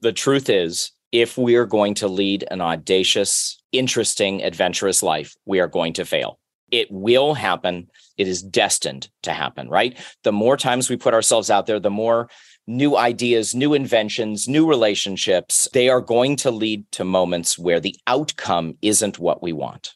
[0.00, 5.60] the truth is, if we are going to lead an audacious, interesting, adventurous life, we
[5.60, 6.38] are going to fail.
[6.70, 7.88] It will happen.
[8.16, 9.98] It is destined to happen, right?
[10.24, 12.30] The more times we put ourselves out there, the more
[12.66, 17.96] new ideas, new inventions, new relationships, they are going to lead to moments where the
[18.06, 19.94] outcome isn't what we want.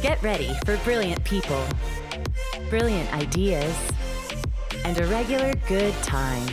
[0.00, 1.66] Get ready for brilliant people,
[2.70, 3.74] brilliant ideas,
[4.84, 6.46] and a regular good time.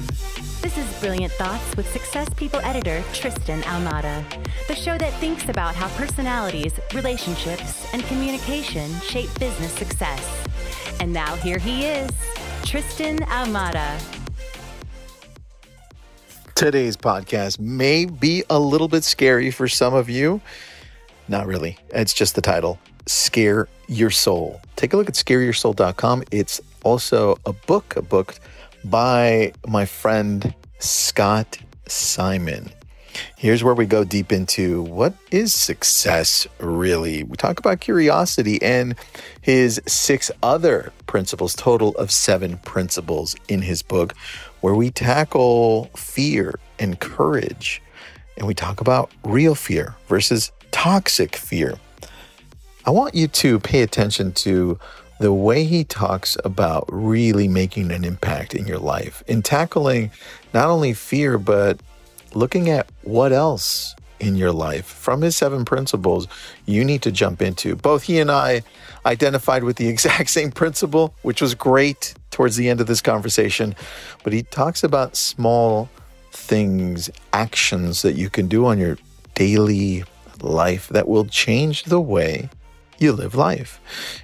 [0.62, 4.24] This is Brilliant Thoughts with Success People editor Tristan Ahumada,
[4.68, 10.48] the show that thinks about how personalities, relationships, and communication shape business success.
[11.00, 12.10] And now here he is,
[12.64, 14.02] Tristan Ahumada.
[16.56, 20.42] Today's podcast may be a little bit scary for some of you.
[21.28, 21.78] Not really.
[21.90, 24.62] It's just the title Scare Your Soul.
[24.76, 26.24] Take a look at scareyoursoul.com.
[26.32, 28.40] It's also a book, a book
[28.90, 31.58] by my friend Scott
[31.88, 32.70] Simon.
[33.38, 37.24] Here's where we go deep into what is success really.
[37.24, 38.96] We talk about curiosity and
[39.42, 44.14] his six other principles, total of seven principles in his book,
[44.62, 47.82] where we tackle fear and courage.
[48.38, 51.76] And we talk about real fear versus toxic fear.
[52.86, 54.78] I want you to pay attention to
[55.20, 60.12] the way he talks about really making an impact in your life, in tackling
[60.54, 61.80] not only fear, but
[62.34, 66.28] looking at what else in your life from his seven principles
[66.66, 67.76] you need to jump into.
[67.76, 68.64] Both he and I
[69.06, 73.76] identified with the exact same principle, which was great towards the end of this conversation.
[74.24, 75.90] But he talks about small
[76.32, 78.98] things, actions that you can do on your
[79.36, 80.04] daily
[80.42, 82.50] life that will change the way
[82.98, 83.80] you live life.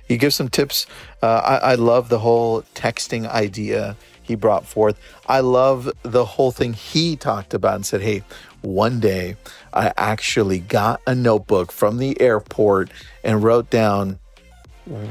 [0.07, 0.85] He gives some tips.
[1.21, 4.99] Uh, I, I love the whole texting idea he brought forth.
[5.27, 8.23] I love the whole thing he talked about and said, hey,
[8.61, 9.35] one day
[9.73, 12.91] I actually got a notebook from the airport
[13.23, 14.19] and wrote down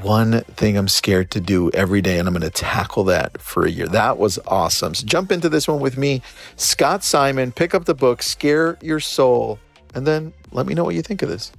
[0.02, 3.64] one thing I'm scared to do every day, and I'm going to tackle that for
[3.64, 3.86] a year.
[3.86, 4.94] That was awesome.
[4.94, 6.22] So jump into this one with me,
[6.56, 7.52] Scott Simon.
[7.52, 9.58] Pick up the book, Scare Your Soul,
[9.94, 11.52] and then let me know what you think of this.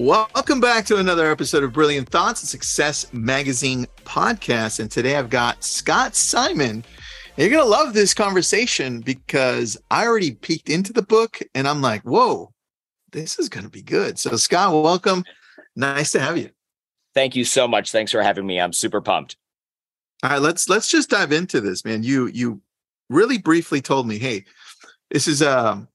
[0.00, 4.80] Welcome back to another episode of Brilliant Thoughts, Success Magazine podcast.
[4.80, 6.70] And today I've got Scott Simon.
[6.70, 6.84] And
[7.36, 11.82] you're going to love this conversation because I already peeked into the book and I'm
[11.82, 12.50] like, whoa,
[13.12, 14.18] this is going to be good.
[14.18, 15.22] So, Scott, welcome.
[15.76, 16.48] Nice to have you.
[17.12, 17.92] Thank you so much.
[17.92, 18.58] Thanks for having me.
[18.58, 19.36] I'm super pumped.
[20.22, 22.02] All right, let's let's just dive into this, man.
[22.02, 22.62] You you
[23.10, 24.46] really briefly told me, hey,
[25.10, 25.88] this is um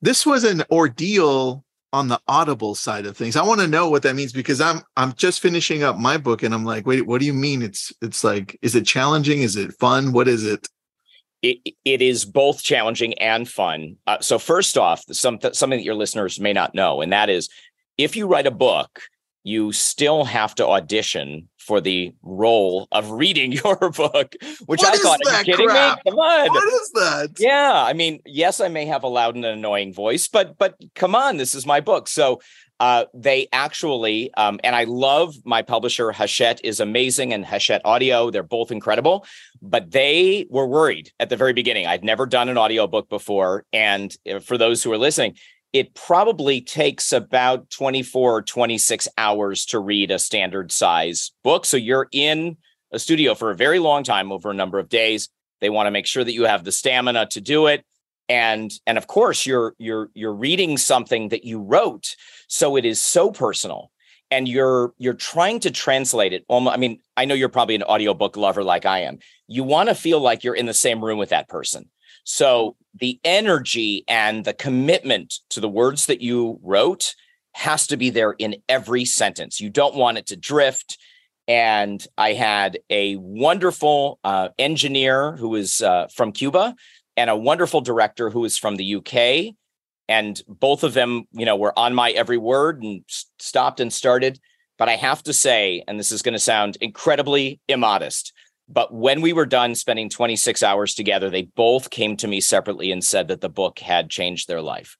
[0.00, 3.36] this was an ordeal on the audible side of things.
[3.36, 6.42] I want to know what that means because i'm i'm just finishing up my book
[6.42, 9.42] and i'm like wait what do you mean it's it's like is it challenging?
[9.42, 10.12] Is it fun?
[10.12, 10.68] What is it?
[11.40, 13.96] It, it is both challenging and fun.
[14.08, 17.48] Uh, so first off some, something that your listeners may not know and that is
[17.96, 19.02] if you write a book
[19.44, 24.34] you still have to audition for the role of reading your book,
[24.64, 25.98] which what I thought, are you kidding crap?
[25.98, 26.10] me?
[26.10, 26.48] Come on.
[26.48, 27.30] What is that?
[27.38, 27.84] Yeah.
[27.86, 31.36] I mean, yes, I may have a loud and annoying voice, but but come on,
[31.36, 32.08] this is my book.
[32.08, 32.40] So
[32.80, 38.30] uh, they actually, um, and I love my publisher, Hachette is amazing, and Hachette Audio,
[38.30, 39.26] they're both incredible.
[39.60, 41.86] But they were worried at the very beginning.
[41.86, 43.64] I'd never done an audiobook before.
[43.72, 45.34] And uh, for those who are listening,
[45.72, 51.66] it probably takes about 24 or 26 hours to read a standard size book.
[51.66, 52.56] So you're in
[52.92, 55.28] a studio for a very long time over a number of days.
[55.60, 57.84] They want to make sure that you have the stamina to do it.
[58.30, 62.14] And and of course you're you're you're reading something that you wrote.
[62.46, 63.90] So it is so personal.
[64.30, 66.44] And you're you're trying to translate it.
[66.48, 69.18] Almost, I mean, I know you're probably an audiobook lover like I am.
[69.46, 71.88] You want to feel like you're in the same room with that person.
[72.30, 77.14] So the energy and the commitment to the words that you wrote
[77.54, 79.62] has to be there in every sentence.
[79.62, 80.98] You don't want it to drift.
[81.48, 86.74] And I had a wonderful uh, engineer who was uh, from Cuba
[87.16, 89.54] and a wonderful director who was from the UK.
[90.06, 93.04] And both of them, you know, were on my every word and
[93.38, 94.38] stopped and started.
[94.76, 98.34] But I have to say, and this is going to sound incredibly immodest,
[98.68, 102.92] but when we were done spending 26 hours together, they both came to me separately
[102.92, 104.96] and said that the book had changed their life.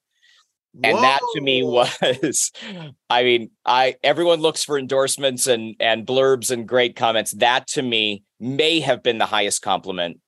[0.73, 0.91] Whoa.
[0.91, 2.53] And that to me was,
[3.11, 7.33] I mean, I everyone looks for endorsements and and blurbs and great comments.
[7.33, 10.21] That to me may have been the highest compliment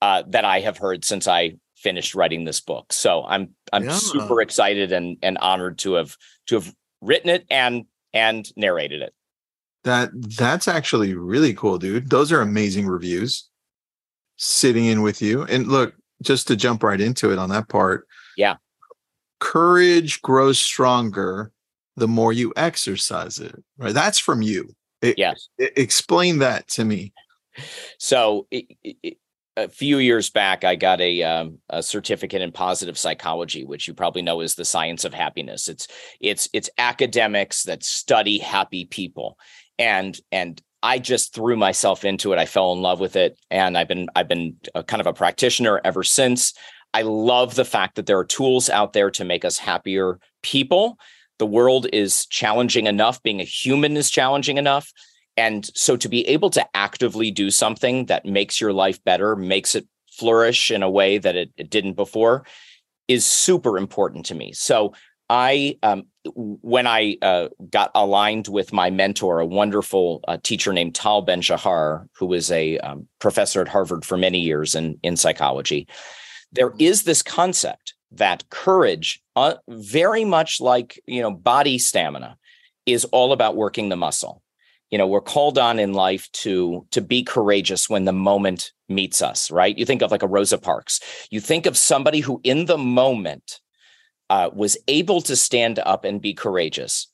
[0.00, 2.92] uh, that I have heard since I finished writing this book.
[2.92, 3.96] So I'm I'm yeah.
[3.96, 9.14] super excited and and honored to have to have written it and and narrated it.
[9.84, 12.10] That that's actually really cool, dude.
[12.10, 13.48] Those are amazing reviews.
[14.36, 15.42] Sitting in with you.
[15.44, 18.06] And look, just to jump right into it on that part.
[18.36, 18.56] Yeah.
[19.40, 21.52] Courage grows stronger
[21.96, 23.54] the more you exercise it.
[23.76, 23.94] Right?
[23.94, 24.74] That's from you.
[25.00, 25.48] It, yes.
[25.58, 27.12] It, explain that to me.
[27.98, 29.18] So it, it,
[29.56, 33.94] a few years back, I got a, um, a certificate in positive psychology, which you
[33.94, 35.68] probably know is the science of happiness.
[35.68, 35.88] It's
[36.20, 39.38] it's it's academics that study happy people,
[39.78, 42.38] and and I just threw myself into it.
[42.38, 45.80] I fell in love with it, and I've been I've been kind of a practitioner
[45.84, 46.54] ever since.
[46.94, 50.98] I love the fact that there are tools out there to make us happier people.
[51.38, 53.22] The world is challenging enough.
[53.22, 54.92] Being a human is challenging enough.
[55.36, 59.74] And so to be able to actively do something that makes your life better, makes
[59.74, 62.44] it flourish in a way that it, it didn't before
[63.08, 64.52] is super important to me.
[64.52, 64.92] So
[65.32, 70.94] I, um, when I uh, got aligned with my mentor, a wonderful uh, teacher named
[70.94, 75.16] Tal Ben Shahar, who was a um, professor at Harvard for many years in, in
[75.16, 75.88] psychology,
[76.52, 82.36] there is this concept that courage, uh, very much like you know body stamina,
[82.84, 84.42] is all about working the muscle.
[84.90, 89.22] You know we're called on in life to to be courageous when the moment meets
[89.22, 89.78] us right?
[89.78, 91.00] You think of like a rosa parks.
[91.30, 93.60] You think of somebody who in the moment
[94.32, 97.06] uh, was able to stand up and be courageous.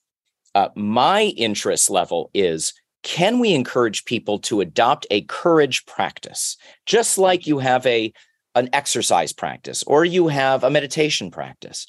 [0.54, 2.72] Uh, my interest level is
[3.02, 6.56] can we encourage people to adopt a courage practice?
[6.86, 8.12] Just like you have a
[8.54, 11.88] an exercise practice or you have a meditation practice.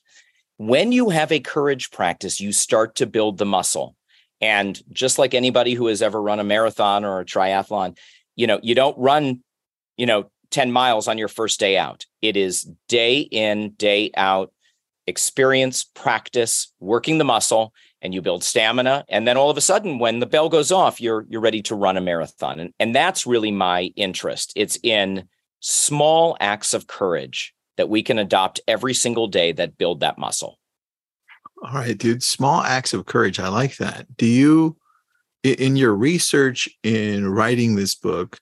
[0.57, 3.95] When you have a courage practice you start to build the muscle.
[4.41, 7.99] And just like anybody who has ever run a marathon or a triathlon,
[8.35, 9.43] you know, you don't run,
[9.95, 12.07] you know, 10 miles on your first day out.
[12.19, 14.51] It is day in, day out
[15.09, 19.03] experience, practice, working the muscle, and you build stamina.
[19.09, 21.75] And then all of a sudden, when the bell goes off, you're you're ready to
[21.75, 22.59] run a marathon.
[22.59, 24.53] And, and that's really my interest.
[24.55, 25.27] It's in
[25.59, 30.59] small acts of courage that we can adopt every single day that build that muscle.
[31.61, 32.23] All right, dude.
[32.23, 33.39] Small acts of courage.
[33.39, 34.05] I like that.
[34.15, 34.77] Do you,
[35.43, 38.39] in your research in writing this book,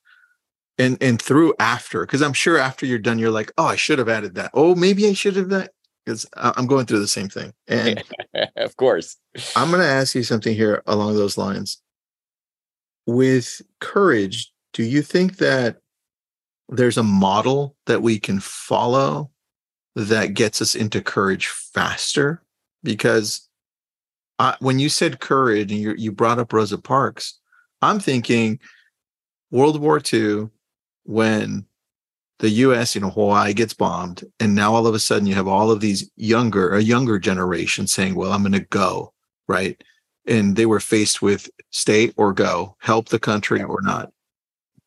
[0.78, 3.98] and and through after, because I'm sure after you're done, you're like, oh, I should
[3.98, 4.52] have added that.
[4.54, 5.72] Oh, maybe I should have that.
[6.08, 7.52] Because I'm going through the same thing.
[7.68, 8.02] And
[8.56, 9.18] of course,
[9.58, 11.82] I'm going to ask you something here along those lines.
[13.06, 15.78] With courage, do you think that
[16.70, 19.32] there's a model that we can follow
[19.96, 22.42] that gets us into courage faster?
[22.88, 23.50] because
[24.40, 27.40] I, when you said courage and you, you brought up Rosa Parks,
[27.82, 28.60] I'm thinking
[29.52, 30.50] World War II
[31.04, 31.66] when
[32.40, 34.24] the US, you know, Hawaii gets bombed.
[34.40, 37.88] And now all of a sudden you have all of these younger, a younger generation
[37.88, 39.14] saying, well, I'm going to go.
[39.48, 39.82] Right.
[40.28, 44.12] And they were faced with stay or go, help the country or not.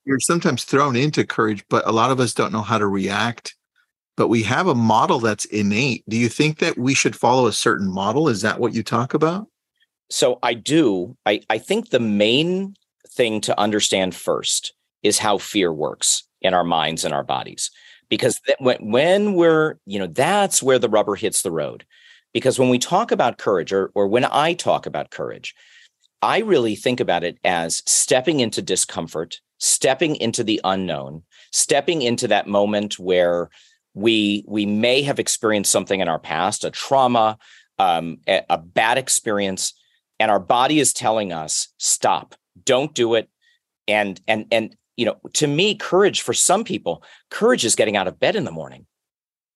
[0.04, 3.54] You're sometimes thrown into courage, but a lot of us don't know how to react
[4.20, 6.04] but we have a model that's innate.
[6.06, 8.28] Do you think that we should follow a certain model?
[8.28, 9.46] Is that what you talk about?
[10.10, 11.16] So I do.
[11.24, 12.74] I, I think the main
[13.08, 17.70] thing to understand first is how fear works in our minds and our bodies.
[18.08, 21.84] Because when, when we're, you know, that's where the rubber hits the road.
[22.32, 25.54] Because when we talk about courage, or, or when I talk about courage,
[26.22, 31.22] I really think about it as stepping into discomfort, stepping into the unknown,
[31.52, 33.50] stepping into that moment where
[33.94, 37.38] we we may have experienced something in our past a trauma
[37.78, 39.74] um, a, a bad experience
[40.18, 43.28] and our body is telling us stop don't do it
[43.88, 48.06] and and and you know to me courage for some people courage is getting out
[48.06, 48.86] of bed in the morning.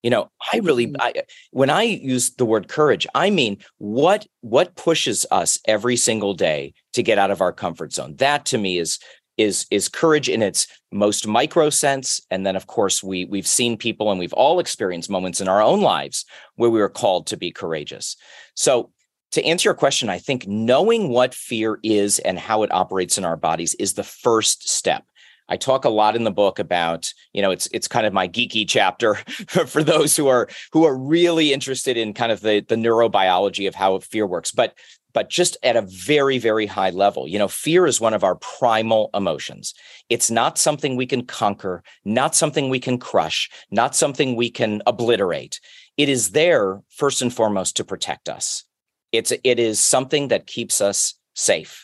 [0.03, 1.01] You know i really mm-hmm.
[1.01, 6.35] I, when i use the word courage i mean what what pushes us every single
[6.35, 8.17] day to get out of our comfort zone?
[8.17, 8.99] That to me is
[9.37, 12.21] is is courage in its most micro sense.
[12.31, 15.63] And then of course we we've seen people and we've all experienced moments in our
[15.63, 16.25] own lives
[16.57, 18.17] where we were called to be courageous.
[18.55, 18.91] So
[19.33, 23.25] to answer your question i think knowing what fear is and how it operates in
[23.25, 25.05] our bodies is the first step
[25.49, 28.29] I talk a lot in the book about, you know, it's it's kind of my
[28.29, 29.15] geeky chapter
[29.67, 33.75] for those who are who are really interested in kind of the the neurobiology of
[33.75, 34.53] how fear works.
[34.53, 34.75] But
[35.15, 37.27] but just at a very, very high level.
[37.27, 39.73] You know, fear is one of our primal emotions.
[40.11, 44.83] It's not something we can conquer, not something we can crush, not something we can
[44.87, 45.61] obliterate.
[45.97, 48.65] It is there first and foremost to protect us.
[49.13, 51.84] It's it is something that keeps us safe.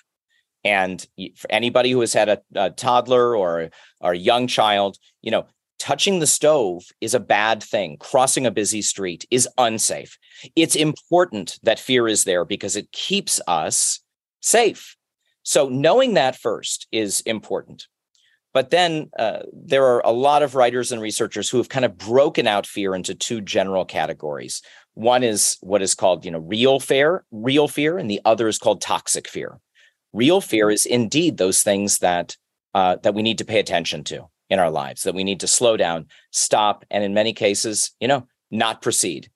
[0.65, 5.31] And for anybody who has had a, a toddler or, or a young child, you
[5.31, 5.47] know,
[5.79, 7.97] touching the stove is a bad thing.
[7.99, 10.19] Crossing a busy street is unsafe.
[10.55, 14.01] It's important that fear is there because it keeps us
[14.41, 14.97] safe.
[15.43, 17.87] So knowing that first is important.
[18.53, 21.97] But then uh, there are a lot of writers and researchers who have kind of
[21.97, 24.61] broken out fear into two general categories.
[24.95, 28.59] One is what is called, you know, real fear, real fear, and the other is
[28.59, 29.61] called toxic fear.
[30.13, 32.37] Real fear is indeed those things that
[32.75, 35.47] uh, that we need to pay attention to in our lives, that we need to
[35.47, 39.31] slow down, stop, and in many cases, you know, not proceed.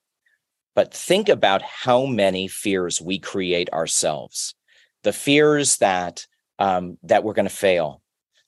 [0.75, 4.55] But think about how many fears we create ourselves.
[5.03, 6.25] The fears that
[6.59, 8.01] um, that we're going to fail,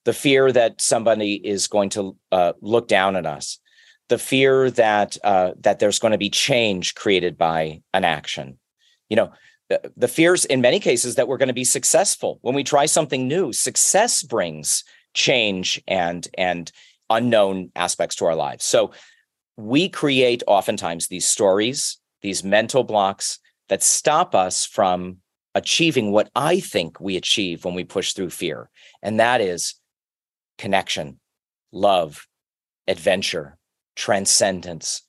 [0.06, 3.60] the fear that somebody is going to uh, look down at us,
[4.10, 8.60] the fear that uh, that there's going to be change created by an action.
[9.10, 9.32] You know,
[9.70, 13.28] the, fears in many cases that we're going to be successful when we try something
[13.28, 13.52] new.
[13.52, 14.84] Success brings
[15.14, 16.72] change and and
[17.10, 18.66] unknown aspects to our lives.
[18.66, 18.92] So
[19.56, 25.18] we create oftentimes these stories, these mental blocks that stop us from
[25.56, 28.70] achieving what I think we achieve when we push through fear.
[29.02, 29.76] And that is
[30.58, 31.20] connection,
[31.72, 32.28] love,
[32.88, 33.58] adventure,
[33.96, 35.02] transcendence,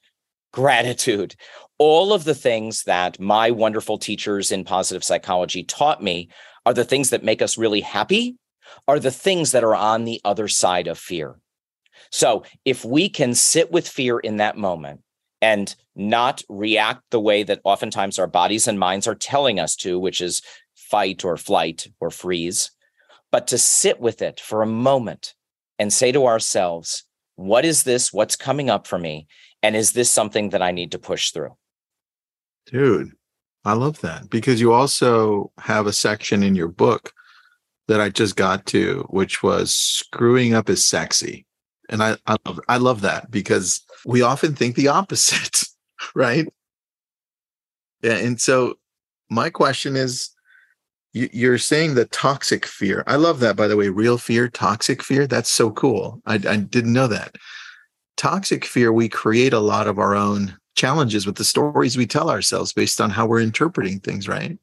[0.53, 1.35] gratitude,
[1.79, 6.29] all of the things that my wonderful teachers in positive psychology taught me
[6.67, 8.37] are the things that make us really happy,
[8.87, 11.39] are the things that are on the other side of fear.
[12.11, 15.03] So if we can sit with fear in that moment
[15.41, 19.99] and not react the way that oftentimes our bodies and minds are telling us to,
[19.99, 20.43] which is
[20.75, 22.71] fight or flight or freeze,
[23.31, 25.35] but to sit with it for a moment
[25.79, 27.05] and say to ourselves,
[27.37, 28.13] what is this?
[28.13, 29.29] What's coming up for me?
[29.63, 31.57] And is this something that I need to push through?
[32.67, 33.13] Dude,
[33.65, 37.13] I love that because you also have a section in your book
[37.89, 41.47] that I just got to, which was screwing up is sexy.
[41.89, 45.65] And I, I love, I love that because we often think the opposite,
[46.15, 46.47] right?
[48.03, 48.17] Yeah.
[48.17, 48.75] And so
[49.31, 50.31] my question is
[51.13, 53.03] you're saying the toxic fear.
[53.07, 53.89] I love that, by the way.
[53.89, 55.27] Real fear, toxic fear.
[55.27, 56.21] That's so cool.
[56.27, 57.37] I, I didn't know that.
[58.19, 62.31] Toxic fear, we create a lot of our own challenges with the stories we tell
[62.31, 64.59] ourselves based on how we're interpreting things, right?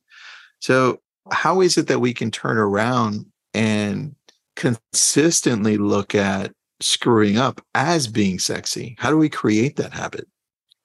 [0.60, 1.00] So,
[1.32, 4.14] how is it that we can turn around and
[4.58, 8.98] consistently look at screwing up as being sexy?
[9.00, 10.28] How do we create that habit?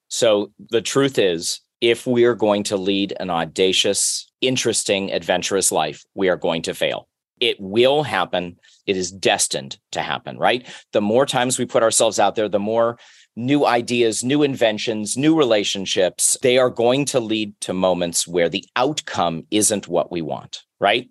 [0.07, 6.05] So, the truth is, if we are going to lead an audacious, interesting, adventurous life,
[6.15, 7.09] we are going to fail.
[7.41, 8.57] It will happen.
[8.85, 10.65] It is destined to happen, right?
[10.93, 12.97] The more times we put ourselves out there, the more
[13.35, 18.63] new ideas, new inventions, new relationships, they are going to lead to moments where the
[18.75, 21.09] outcome isn't what we want, right?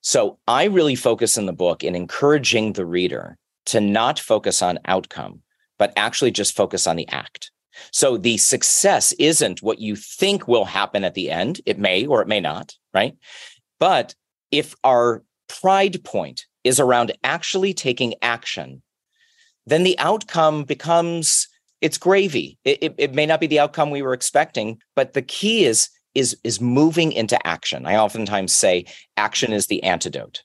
[0.00, 4.78] So I really focus in the book in encouraging the reader to not focus on
[4.86, 5.42] outcome,
[5.78, 7.50] but actually just focus on the act.
[7.92, 11.60] So the success isn't what you think will happen at the end.
[11.66, 13.16] It may or it may not, right?
[13.78, 14.14] But
[14.50, 18.82] if our pride point is around actually taking action,
[19.66, 21.48] then the outcome becomes
[21.80, 22.58] it's gravy.
[22.64, 25.88] It, it, it, may not be the outcome we were expecting, but the key is
[26.14, 27.86] is is moving into action.
[27.86, 28.86] I oftentimes say
[29.16, 30.42] action is the antidote.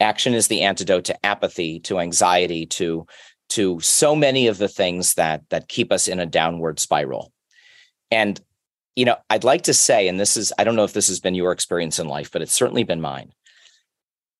[0.00, 3.06] Action is the antidote to apathy, to anxiety, to
[3.50, 7.32] to so many of the things that that keep us in a downward spiral.
[8.10, 8.40] And
[8.94, 11.20] you know, I'd like to say, and this is, I don't know if this has
[11.20, 13.30] been your experience in life, but it's certainly been mine.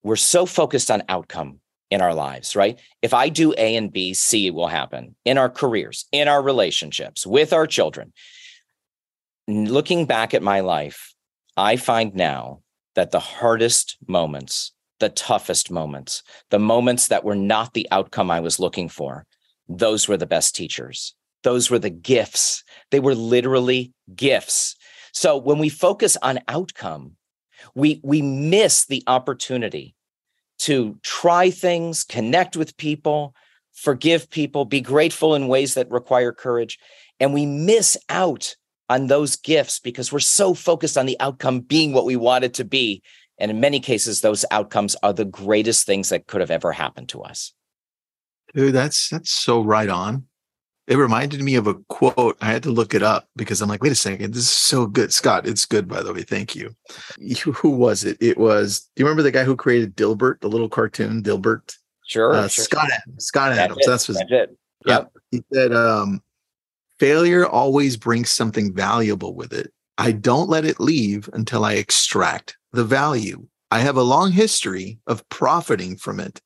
[0.09, 1.61] We're so focused on outcome
[1.91, 2.81] in our lives, right?
[3.03, 7.27] If I do A and B, C will happen in our careers, in our relationships,
[7.27, 8.15] with our children.
[9.47, 11.15] Looking back at my life,
[11.59, 12.63] I find now
[12.95, 18.41] that the hardest moments the toughest moments, the moments that were not the outcome I
[18.41, 19.27] was looking for,
[19.69, 21.15] those were the best teachers.
[21.43, 22.65] Those were the gifts.
[22.91, 24.75] They were literally gifts.
[25.13, 27.17] So when we focus on outcome,
[27.75, 29.95] we, we miss the opportunity
[30.61, 33.35] to try things, connect with people,
[33.73, 36.79] forgive people, be grateful in ways that require courage.
[37.21, 38.57] And we miss out
[38.89, 42.55] on those gifts because we're so focused on the outcome being what we want it
[42.55, 43.03] to be
[43.39, 47.09] and in many cases, those outcomes are the greatest things that could have ever happened
[47.11, 47.53] to us.
[48.55, 50.25] Dude, that's that's so right on.
[50.89, 52.39] It reminded me of a quote.
[52.41, 54.87] I had to look it up because I'm like, wait a second, this is so
[54.87, 55.13] good.
[55.13, 56.23] Scott, it's good, by the way.
[56.23, 56.75] Thank you.
[57.57, 58.17] Who was it?
[58.21, 61.77] It was, do you remember the guy who created Dilbert, the little cartoon, Dilbert?
[62.07, 62.33] Sure.
[62.33, 62.65] Uh, sure.
[62.65, 63.27] Scott Adams.
[63.27, 63.79] Scott that's Adams.
[63.81, 63.87] It.
[63.87, 64.59] That's, that's it.
[64.87, 65.03] Yep.
[65.03, 66.23] Uh, he said, um,
[66.99, 69.71] failure always brings something valuable with it.
[69.99, 73.47] I don't let it leave until I extract the value.
[73.71, 76.41] I have a long history of profiting from it.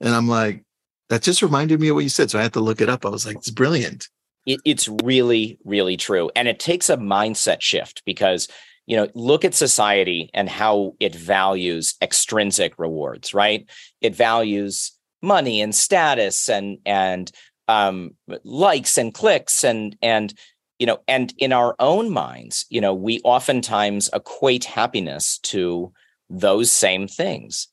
[0.00, 0.64] And I'm like,
[1.12, 2.30] that just reminded me of what you said.
[2.30, 3.04] So I had to look it up.
[3.04, 4.08] I was like, it's brilliant.
[4.46, 6.30] It, it's really, really true.
[6.34, 8.48] And it takes a mindset shift because,
[8.86, 13.68] you know, look at society and how it values extrinsic rewards, right?
[14.00, 17.30] It values money and status and and
[17.68, 20.32] um, likes and clicks and and
[20.78, 25.92] you know and in our own minds you know we oftentimes equate happiness to
[26.28, 27.68] those same things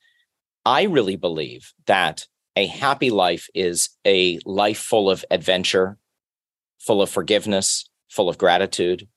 [0.63, 2.27] i really believe that
[2.59, 5.97] a happy life is a life full of adventure
[6.79, 9.07] full of forgiveness full of gratitude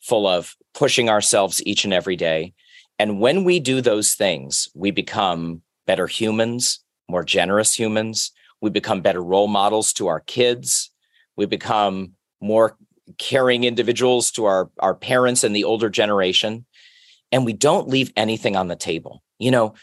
[0.00, 2.52] full of pushing ourselves each and every day.
[2.98, 8.32] And when we do those things we become better humans more generous humans.
[8.60, 10.90] We become better role models to our kids.
[11.36, 12.76] We become more
[13.18, 16.64] caring individuals to our our parents and the older generation.
[17.32, 19.22] And we don't leave anything on the table.
[19.38, 19.74] You know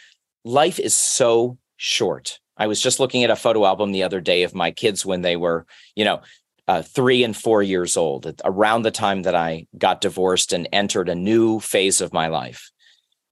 [0.44, 4.44] life is so short i was just looking at a photo album the other day
[4.44, 5.66] of my kids when they were
[5.96, 6.22] you know
[6.68, 11.10] uh, three and four years old around the time that i got divorced and entered
[11.10, 12.72] a new phase of my life.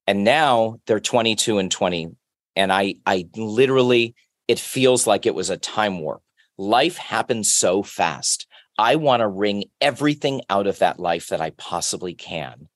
[0.07, 2.09] And now they're 22 and 20
[2.55, 4.15] and i i literally
[4.49, 6.23] it feels like it was a time warp.
[6.57, 8.47] Life happens so fast.
[8.79, 12.67] I want to wring everything out of that life that I possibly can.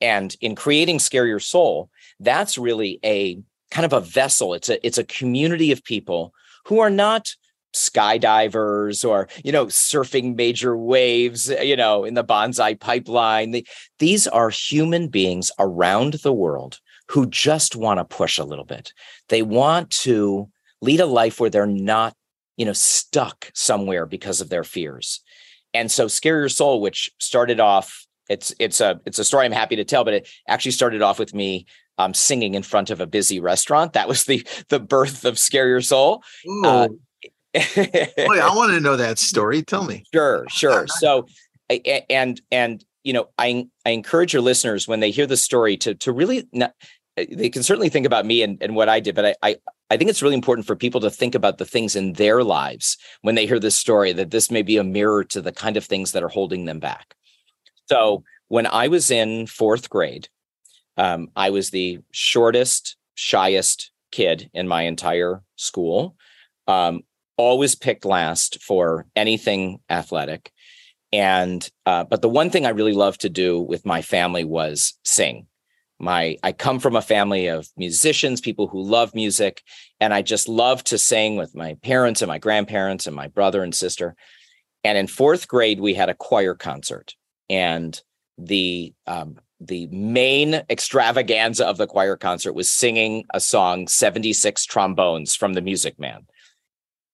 [0.00, 4.54] And in creating Scare Your Soul, that's really a kind of a vessel.
[4.54, 6.34] It's a it's a community of people
[6.66, 7.34] who are not
[7.74, 13.52] skydivers or you know surfing major waves you know in the Banzai pipeline.
[13.52, 13.66] The,
[13.98, 18.92] these are human beings around the world who just want to push a little bit.
[19.28, 20.48] They want to
[20.80, 22.14] lead a life where they're not
[22.56, 25.20] you know stuck somewhere because of their fears.
[25.72, 29.52] And so Scare Your Soul, which started off, it's it's a it's a story I'm
[29.52, 31.66] happy to tell, but it actually started off with me
[32.00, 33.92] um, singing in front of a busy restaurant.
[33.92, 36.22] That was the the birth of Scare Your Soul.
[36.64, 36.88] Uh,
[37.52, 39.62] Boy, I want to know that story.
[39.62, 40.04] Tell me.
[40.12, 40.86] Sure, sure.
[40.98, 41.26] So,
[42.08, 45.94] and and you know, I I encourage your listeners when they hear the story to
[45.96, 46.74] to really not,
[47.16, 49.56] they can certainly think about me and, and what I did, but I, I
[49.90, 52.96] I think it's really important for people to think about the things in their lives
[53.22, 55.84] when they hear this story, that this may be a mirror to the kind of
[55.84, 57.14] things that are holding them back.
[57.86, 60.28] So when I was in fourth grade,
[60.96, 66.16] um, I was the shortest, shyest kid in my entire school.
[66.66, 67.02] Um,
[67.36, 70.52] always picked last for anything athletic.
[71.12, 74.94] And uh, but the one thing I really loved to do with my family was
[75.04, 75.46] sing
[76.00, 79.62] my i come from a family of musicians people who love music
[80.00, 83.62] and i just love to sing with my parents and my grandparents and my brother
[83.62, 84.16] and sister
[84.82, 87.14] and in fourth grade we had a choir concert
[87.50, 88.00] and
[88.38, 95.34] the um, the main extravaganza of the choir concert was singing a song 76 trombones
[95.34, 96.26] from the music man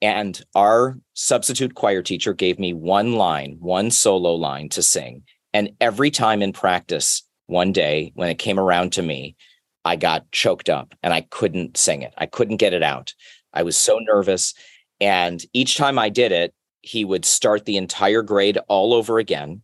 [0.01, 5.23] and our substitute choir teacher gave me one line one solo line to sing
[5.57, 9.37] and every time in practice one day when it came around to me,
[9.85, 12.13] I got choked up and I couldn't sing it.
[12.19, 13.15] I couldn't get it out.
[13.53, 14.53] I was so nervous.
[15.01, 19.63] And each time I did it, he would start the entire grade all over again.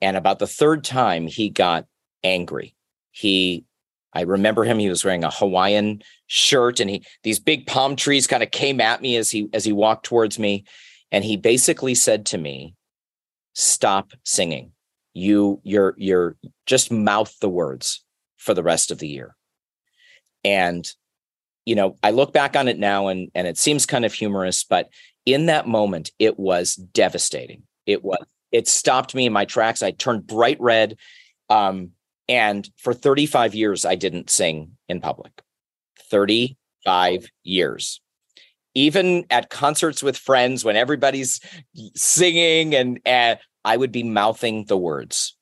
[0.00, 1.86] And about the third time, he got
[2.24, 2.74] angry.
[3.10, 3.64] He,
[4.12, 4.78] I remember him.
[4.78, 8.80] He was wearing a Hawaiian shirt, and he these big palm trees kind of came
[8.80, 10.64] at me as he as he walked towards me,
[11.12, 12.74] and he basically said to me,
[13.52, 14.72] "Stop singing
[15.14, 16.36] you you're you're
[16.66, 18.04] just mouth the words
[18.36, 19.34] for the rest of the year
[20.44, 20.92] and
[21.64, 24.64] you know i look back on it now and and it seems kind of humorous
[24.64, 24.88] but
[25.26, 29.90] in that moment it was devastating it was it stopped me in my tracks i
[29.90, 30.96] turned bright red
[31.48, 31.90] um
[32.28, 35.42] and for 35 years i didn't sing in public
[36.10, 38.00] 35 years
[38.74, 41.40] even at concerts with friends when everybody's
[41.96, 45.36] singing and, and I would be mouthing the words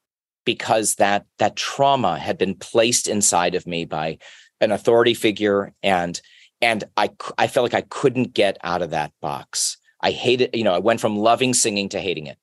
[0.44, 4.18] because that that trauma had been placed inside of me by
[4.60, 6.20] an authority figure and
[6.60, 9.76] and I I felt like I couldn't get out of that box.
[10.00, 12.38] I hated, you know, I went from loving singing to hating it.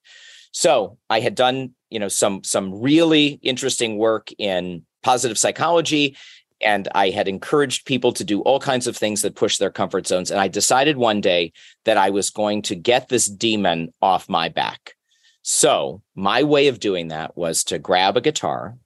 [0.56, 6.16] So I had done, you know, some some really interesting work in positive psychology
[6.62, 10.06] and I had encouraged people to do all kinds of things that push their comfort
[10.06, 10.30] zones.
[10.30, 11.52] And I decided one day
[11.84, 14.94] that I was going to get this demon off my back.
[15.42, 18.78] So, my way of doing that was to grab a guitar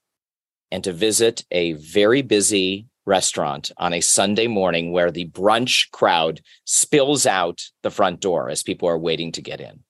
[0.73, 6.41] and to visit a very busy restaurant on a Sunday morning where the brunch crowd
[6.65, 9.85] spills out the front door as people are waiting to get in.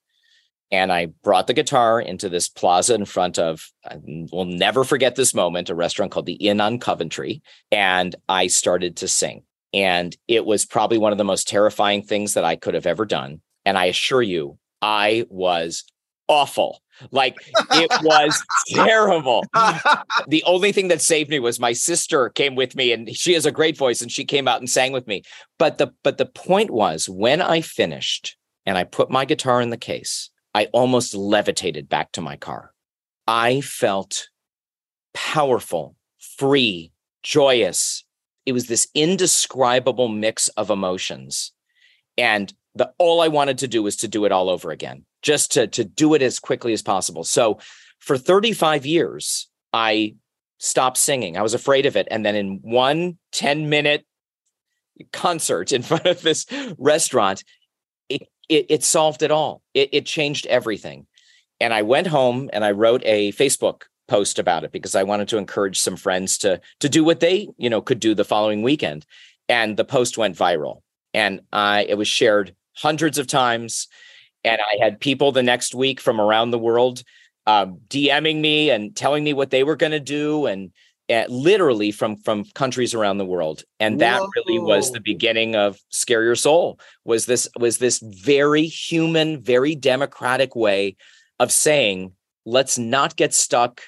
[0.72, 3.70] And I brought the guitar into this plaza in front of,
[4.32, 7.42] we'll never forget this moment, a restaurant called the Inn on Coventry.
[7.72, 9.42] And I started to sing.
[9.72, 13.04] And it was probably one of the most terrifying things that I could have ever
[13.04, 13.40] done.
[13.64, 15.84] And I assure you, I was
[16.30, 16.80] awful.
[17.10, 17.36] Like
[17.72, 19.44] it was terrible.
[20.28, 23.46] The only thing that saved me was my sister came with me and she has
[23.46, 25.22] a great voice and she came out and sang with me.
[25.58, 29.70] But the but the point was when I finished and I put my guitar in
[29.70, 32.72] the case, I almost levitated back to my car.
[33.26, 34.28] I felt
[35.14, 38.04] powerful, free, joyous.
[38.46, 41.52] It was this indescribable mix of emotions.
[42.18, 45.52] And the all I wanted to do was to do it all over again, just
[45.52, 47.24] to, to do it as quickly as possible.
[47.24, 47.58] So
[47.98, 50.16] for 35 years, I
[50.58, 51.36] stopped singing.
[51.36, 52.08] I was afraid of it.
[52.10, 54.04] And then in one 10 minute
[55.12, 56.46] concert in front of this
[56.78, 57.44] restaurant,
[58.50, 59.62] it, it, solved it all.
[59.74, 61.06] It, it changed everything.
[61.60, 65.28] And I went home and I wrote a Facebook post about it because I wanted
[65.28, 68.62] to encourage some friends to to do what they, you know, could do the following
[68.62, 69.06] weekend.
[69.48, 70.80] And the post went viral.
[71.14, 73.88] And I it was shared hundreds of times.
[74.42, 77.04] And I had people the next week from around the world
[77.46, 80.70] um, DMing me and telling me what they were going to do, and
[81.10, 83.64] uh, literally from from countries around the world.
[83.78, 84.30] And that Whoa.
[84.36, 86.78] really was the beginning of Scare Your Soul.
[87.04, 90.96] Was this was this very human, very democratic way
[91.38, 92.12] of saying,
[92.44, 93.80] let's not get stuck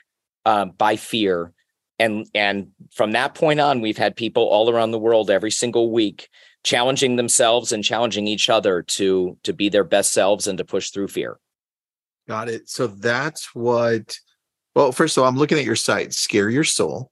[0.45, 1.53] uh, by fear.
[1.99, 5.93] And and from that point on, we've had people all around the world every single
[5.93, 6.29] week
[6.65, 10.91] challenging themselves and challenging each other to to be their best selves and to push
[10.91, 11.39] through fear.
[12.27, 12.69] Got it.
[12.69, 14.17] So that's what
[14.75, 17.12] well, first of all, I'm looking at your site, Scare Your Soul.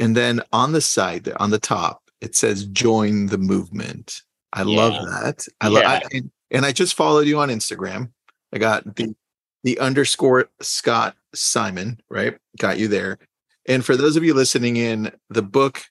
[0.00, 4.22] And then on the side, on the top, it says join the movement.
[4.52, 4.76] I yeah.
[4.76, 5.46] love that.
[5.60, 5.78] I yeah.
[5.78, 8.10] love and, and I just followed you on Instagram.
[8.52, 9.14] I got the
[9.64, 12.36] the underscore Scott Simon, right?
[12.58, 13.18] Got you there.
[13.66, 15.82] And for those of you listening in, the book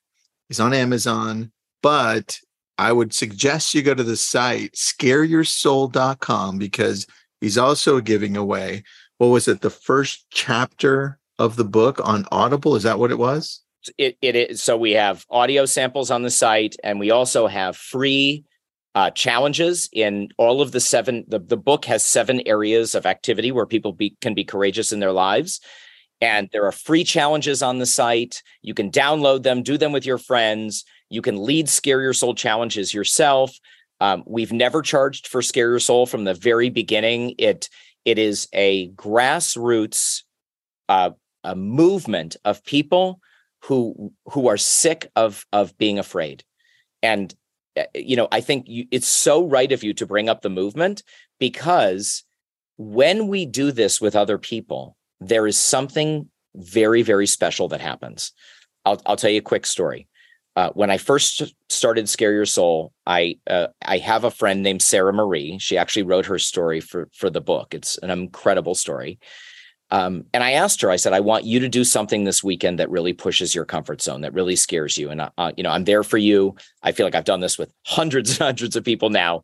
[0.50, 2.40] is on Amazon but
[2.78, 7.08] I would suggest you go to the site scareyoursoul.com because
[7.40, 8.84] he's also giving away
[9.18, 13.20] what was it the first chapter of the book on Audible is that what it
[13.20, 13.62] was?
[13.98, 17.76] It it is so we have audio samples on the site and we also have
[17.76, 18.44] free
[18.94, 23.52] uh, challenges in all of the seven the, the book has seven areas of activity
[23.52, 25.62] where people be, can be courageous in their lives
[26.20, 30.06] and there are free challenges on the site you can download them do them with
[30.06, 33.60] your friends you can lead Scare Your Soul challenges yourself.
[34.00, 37.36] Um, we've never charged for Scare Your Soul from the very beginning.
[37.38, 37.70] It
[38.06, 40.24] it is a grassroots
[40.90, 41.12] uh,
[41.44, 43.20] a movement of people
[43.64, 46.44] who who are sick of of being afraid,
[47.02, 47.34] and
[47.78, 50.50] uh, you know I think you, it's so right of you to bring up the
[50.50, 51.04] movement
[51.40, 52.24] because
[52.78, 58.34] when we do this with other people, there is something very very special that happens.
[58.86, 60.08] I'll I'll tell you a quick story
[60.56, 64.82] uh, when I first started Scare Your Soul, I uh, I have a friend named
[64.82, 65.58] Sarah Marie.
[65.60, 67.74] She actually wrote her story for for the book.
[67.74, 69.20] It's an incredible story.
[69.92, 72.80] Um, and I asked her, I said, I want you to do something this weekend
[72.80, 75.10] that really pushes your comfort zone, that really scares you.
[75.10, 76.56] And, uh, you know, I'm there for you.
[76.82, 79.44] I feel like I've done this with hundreds and hundreds of people now,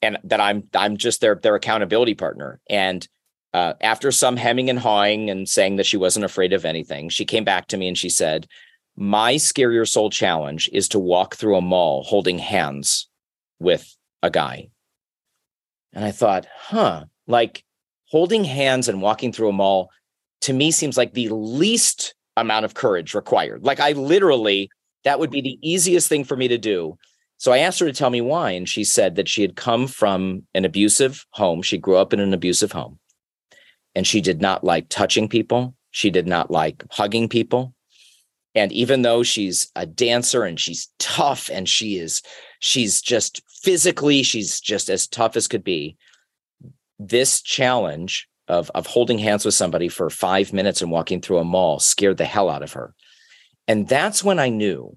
[0.00, 2.58] and that I'm I'm just their their accountability partner.
[2.70, 3.06] And
[3.52, 7.26] uh, after some hemming and hawing and saying that she wasn't afraid of anything, she
[7.26, 8.46] came back to me and she said,
[8.96, 13.08] my Scare Your Soul challenge is to walk through a mall holding hands
[13.58, 14.68] with a guy.
[15.92, 17.62] And I thought, huh, like
[18.10, 19.90] holding hands and walking through a mall
[20.42, 23.64] to me seems like the least amount of courage required.
[23.64, 24.70] Like I literally,
[25.04, 26.96] that would be the easiest thing for me to do.
[27.38, 28.52] So I asked her to tell me why.
[28.52, 31.62] And she said that she had come from an abusive home.
[31.62, 32.98] She grew up in an abusive home.
[33.94, 35.74] And she did not like touching people.
[35.90, 37.74] She did not like hugging people.
[38.54, 42.22] And even though she's a dancer and she's tough and she is,
[42.60, 45.96] she's just physically, she's just as tough as could be.
[46.98, 51.44] This challenge of, of holding hands with somebody for five minutes and walking through a
[51.44, 52.94] mall scared the hell out of her.
[53.68, 54.96] And that's when I knew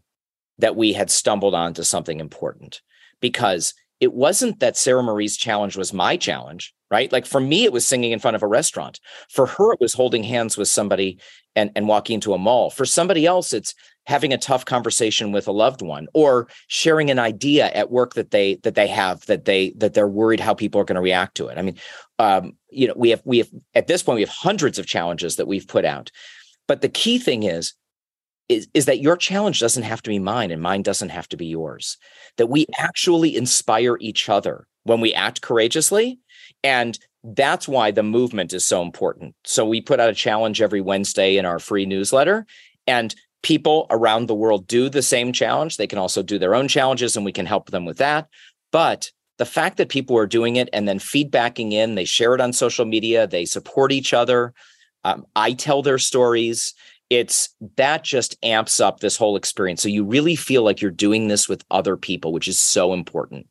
[0.60, 2.82] that we had stumbled onto something important
[3.22, 7.12] because it wasn't that Sarah Marie's challenge was my challenge, right?
[7.12, 9.00] Like for me, it was singing in front of a restaurant.
[9.30, 11.20] For her, it was holding hands with somebody
[11.56, 12.70] and, and walking into a mall.
[12.70, 13.74] For somebody else, it's
[14.10, 18.32] having a tough conversation with a loved one or sharing an idea at work that
[18.32, 21.38] they that they have that they that they're worried how people are going to react
[21.38, 21.60] to it.
[21.60, 21.78] I mean,
[22.18, 25.36] um, you know, we have we have at this point we have hundreds of challenges
[25.36, 26.12] that we've put out.
[26.68, 27.74] But the key thing is
[28.50, 31.38] is, is that your challenge doesn't have to be mine and mine doesn't have to
[31.38, 31.98] be yours.
[32.38, 36.18] That we actually inspire each other when we act courageously.
[36.64, 39.36] And that's why the movement is so important.
[39.44, 42.48] So we put out a challenge every Wednesday in our free newsletter.
[42.88, 45.78] And people around the world do the same challenge.
[45.78, 48.28] They can also do their own challenges and we can help them with that.
[48.72, 52.42] But the fact that people are doing it and then feedbacking in, they share it
[52.42, 54.54] on social media, they support each other.
[55.06, 56.74] Um, I tell their stories.
[57.10, 59.82] It's that just amps up this whole experience.
[59.82, 63.48] So you really feel like you're doing this with other people, which is so important.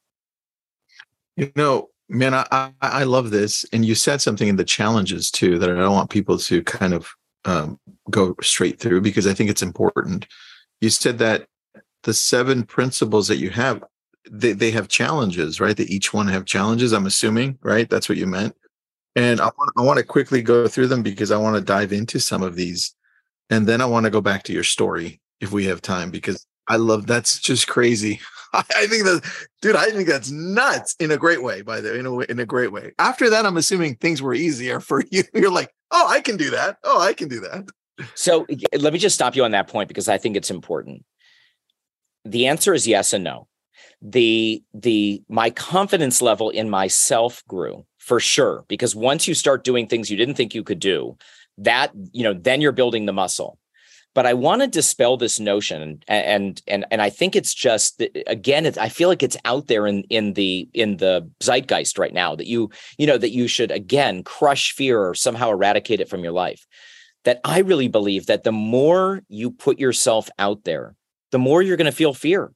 [1.36, 3.64] You know, man, I, I love this.
[3.72, 6.92] And you said something in the challenges too that I don't want people to kind
[6.92, 7.14] of
[7.48, 7.80] um,
[8.10, 10.26] go straight through because I think it's important.
[10.80, 11.46] You said that
[12.02, 13.82] the seven principles that you have
[14.30, 15.76] they, they have challenges right?
[15.76, 17.88] That each one have challenges i'm assuming right?
[17.88, 18.54] That's what you meant.
[19.16, 21.92] And i want, I want to quickly go through them because i want to dive
[21.92, 22.94] into some of these.
[23.50, 26.46] And then i want to go back to your story if we have time because
[26.68, 28.20] i love that's just crazy.
[28.54, 29.22] I think that
[29.60, 32.38] dude i think that's nuts in a great way by the in a, way, in
[32.38, 32.92] a great way.
[32.98, 35.24] After that i'm assuming things were easier for you.
[35.34, 36.78] You're like oh i can do that.
[36.84, 37.68] Oh i can do that.
[38.14, 38.46] So
[38.78, 41.04] let me just stop you on that point because i think it's important.
[42.24, 43.48] The answer is yes and no.
[44.00, 49.86] The the my confidence level in myself grew for sure because once you start doing
[49.86, 51.16] things you didn't think you could do
[51.58, 53.58] that you know then you're building the muscle
[54.14, 58.66] but i want to dispel this notion and and and i think it's just again
[58.66, 62.34] it, i feel like it's out there in in the in the zeitgeist right now
[62.34, 66.22] that you you know that you should again crush fear or somehow eradicate it from
[66.22, 66.66] your life.
[67.24, 70.94] That i really believe that the more you put yourself out there
[71.30, 72.52] the more you're going to feel fear.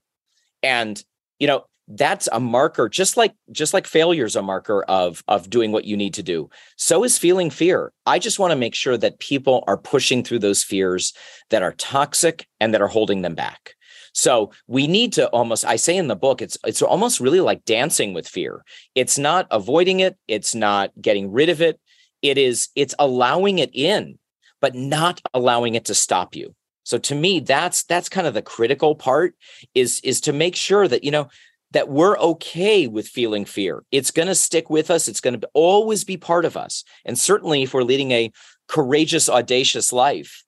[0.62, 1.02] And
[1.38, 5.50] you know that's a marker just like just like failure is a marker of of
[5.50, 6.48] doing what you need to do.
[6.76, 7.92] So is feeling fear.
[8.06, 11.12] I just want to make sure that people are pushing through those fears
[11.50, 13.74] that are toxic and that are holding them back.
[14.14, 17.64] So we need to almost i say in the book it's it's almost really like
[17.64, 18.64] dancing with fear.
[18.94, 21.78] It's not avoiding it it's not getting rid of it.
[22.22, 24.18] It is it's allowing it in
[24.62, 26.54] but not allowing it to stop you.
[26.84, 29.34] So to me, that's that's kind of the critical part
[29.74, 31.28] is is to make sure that you know
[31.72, 33.84] that we're okay with feeling fear.
[33.90, 35.08] It's going to stick with us.
[35.08, 36.84] It's going to always be part of us.
[37.04, 38.30] And certainly, if we're leading a
[38.68, 40.44] courageous, audacious life,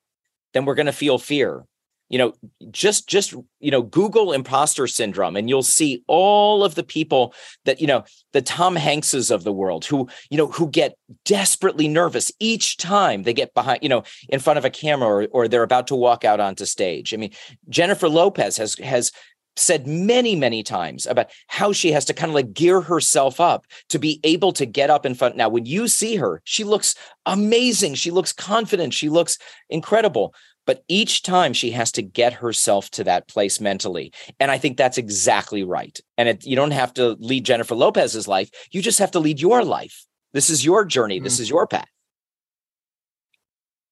[0.53, 1.65] then we're going to feel fear
[2.09, 2.33] you know
[2.71, 7.35] just just you know google imposter syndrome and you'll see all of the people
[7.65, 11.89] that you know the tom hankses of the world who you know who get desperately
[11.89, 15.49] nervous each time they get behind you know in front of a camera or, or
[15.49, 17.33] they're about to walk out onto stage i mean
[17.69, 19.11] jennifer lopez has has
[19.57, 23.67] said many many times about how she has to kind of like gear herself up
[23.89, 26.95] to be able to get up in front now when you see her she looks
[27.27, 29.39] amazing she looks confident she looks
[29.71, 30.35] incredible
[30.67, 34.13] but each time she has to get herself to that place mentally.
[34.41, 35.99] And I think that's exactly right.
[36.17, 38.51] And it, you don't have to lead Jennifer Lopez's life.
[38.71, 40.05] You just have to lead your life.
[40.33, 41.21] This is your journey.
[41.21, 41.41] This mm.
[41.41, 41.89] is your path.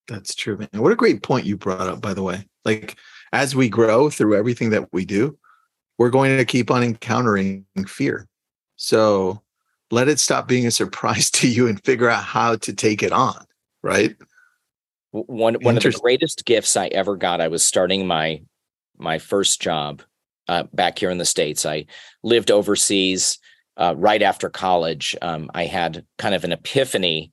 [0.08, 0.68] That's true, man.
[0.74, 2.46] What a great point you brought up, by the way.
[2.64, 2.96] Like,
[3.32, 5.38] as we grow through everything that we do,
[5.98, 8.26] we're going to keep on encountering fear.
[8.76, 9.42] So
[9.90, 13.12] let it stop being a surprise to you and figure out how to take it
[13.12, 13.44] on.
[13.82, 14.16] Right.
[15.10, 17.40] One one of the greatest gifts I ever got.
[17.40, 18.42] I was starting my
[18.96, 20.02] my first job
[20.48, 21.66] uh, back here in the states.
[21.66, 21.86] I
[22.22, 23.38] lived overseas
[23.76, 25.14] uh, right after college.
[25.20, 27.32] Um, I had kind of an epiphany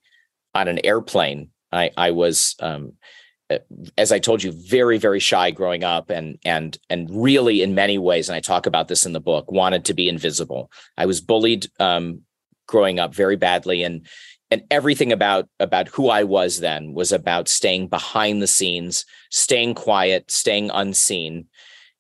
[0.54, 1.52] on an airplane.
[1.72, 2.94] I I was um,
[3.98, 7.98] as I told you, very, very shy growing up, and and and really, in many
[7.98, 10.72] ways, and I talk about this in the book, wanted to be invisible.
[10.98, 12.22] I was bullied um,
[12.68, 14.06] growing up very badly, and
[14.52, 19.76] and everything about about who I was then was about staying behind the scenes, staying
[19.76, 21.48] quiet, staying unseen.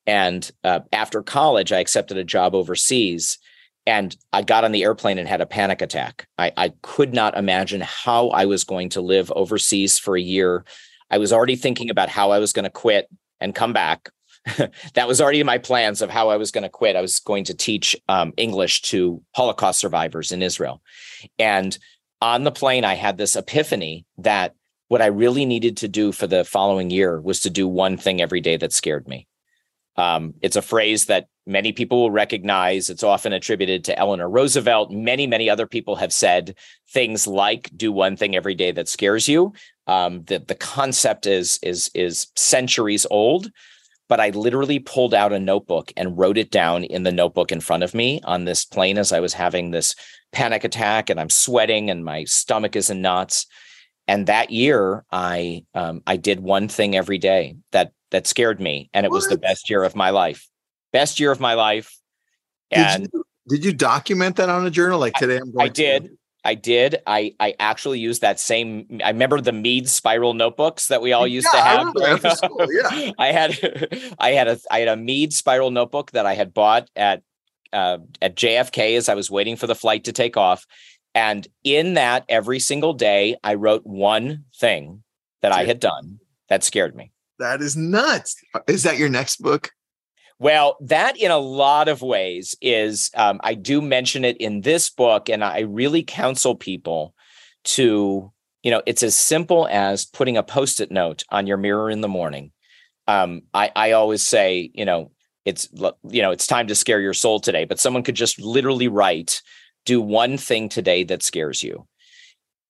[0.06, 3.38] And uh, after college, I accepted a job overseas,
[3.86, 6.28] and I got on the airplane and had a panic attack.
[6.38, 10.66] I, I could not imagine how I was going to live overseas for a year.
[11.10, 14.10] I was already thinking about how I was going to quit and come back.
[14.94, 16.96] that was already my plans of how I was going to quit.
[16.96, 20.82] I was going to teach um, English to Holocaust survivors in Israel,
[21.38, 21.78] and
[22.22, 24.56] on the plane, I had this epiphany that
[24.90, 28.22] what I really needed to do for the following year was to do one thing
[28.22, 29.28] every day that scared me.
[29.96, 32.90] Um, it's a phrase that many people will recognize.
[32.90, 34.92] It's often attributed to Eleanor Roosevelt.
[34.92, 36.56] Many, many other people have said
[36.90, 39.54] things like "do one thing every day that scares you."
[39.90, 43.50] Um, the the concept is is is centuries old,
[44.08, 47.60] but I literally pulled out a notebook and wrote it down in the notebook in
[47.60, 49.96] front of me on this plane as I was having this
[50.32, 53.48] panic attack and I'm sweating and my stomach is in knots.
[54.08, 58.92] And that year, I um, I did one thing every day that that scared me,
[58.94, 59.18] and it what?
[59.18, 60.48] was the best year of my life.
[60.94, 61.98] Best year of my life.
[62.70, 65.00] And did you, did you document that on a journal?
[65.00, 65.66] Like today, I'm going.
[65.66, 66.12] I did.
[66.46, 67.02] I did.
[67.06, 69.00] I I actually used that same.
[69.04, 72.26] I remember the Mead spiral notebooks that we all used yeah, to have.
[72.26, 73.12] I, school, yeah.
[73.18, 76.90] I had I had a I had a Mead spiral notebook that I had bought
[76.96, 77.24] at
[77.74, 80.66] uh, at JFK as I was waiting for the flight to take off.
[81.16, 85.04] And in that, every single day, I wrote one thing
[85.42, 87.12] that I had done that scared me.
[87.40, 88.36] That is nuts.
[88.68, 89.72] Is that your next book?
[90.40, 94.90] Well, that in a lot of ways is, um, I do mention it in this
[94.90, 97.14] book, and I really counsel people
[97.66, 98.32] to,
[98.64, 102.00] you know, it's as simple as putting a post it note on your mirror in
[102.00, 102.52] the morning.
[103.06, 105.12] Um, I, I always say, you know,
[105.44, 105.68] it's,
[106.10, 109.42] you know, it's time to scare your soul today, but someone could just literally write,
[109.86, 111.86] do one thing today that scares you.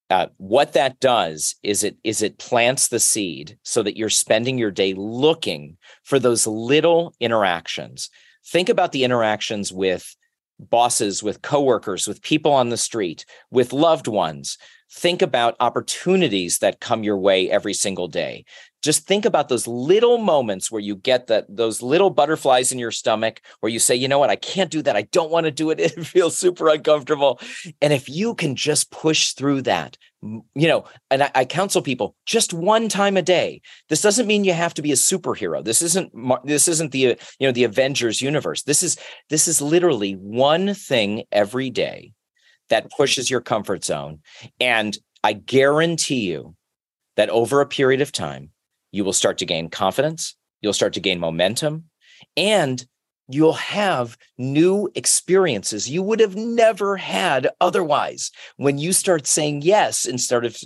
[0.09, 4.57] Uh, what that does is it is it plants the seed so that you're spending
[4.57, 8.09] your day looking for those little interactions.
[8.47, 10.15] Think about the interactions with
[10.59, 14.57] bosses, with coworkers, with people on the street, with loved ones.
[14.91, 18.45] Think about opportunities that come your way every single day.
[18.81, 22.91] Just think about those little moments where you get that those little butterflies in your
[22.91, 24.29] stomach where you say you know what?
[24.29, 24.95] I can't do that.
[24.95, 25.79] I don't want to do it.
[25.97, 27.39] It feels super uncomfortable.
[27.81, 32.15] And if you can just push through that you know and I, I, counsel people
[32.25, 33.61] just one time a day.
[33.87, 35.63] This doesn't mean you have to be a superhero.
[35.63, 36.11] This isn't
[36.43, 38.63] this isn't the you know the avengers universe.
[38.63, 38.97] This is
[39.29, 42.13] this is literally one thing every day
[42.69, 44.19] that pushes your comfort zone.
[44.59, 46.55] And i guarantee you
[47.17, 48.51] that over a period of time
[48.91, 51.85] you will start to gain confidence, you'll start to gain momentum,
[52.35, 52.85] and
[53.27, 58.31] you'll have new experiences you would have never had otherwise.
[58.57, 60.57] When you start saying yes instead of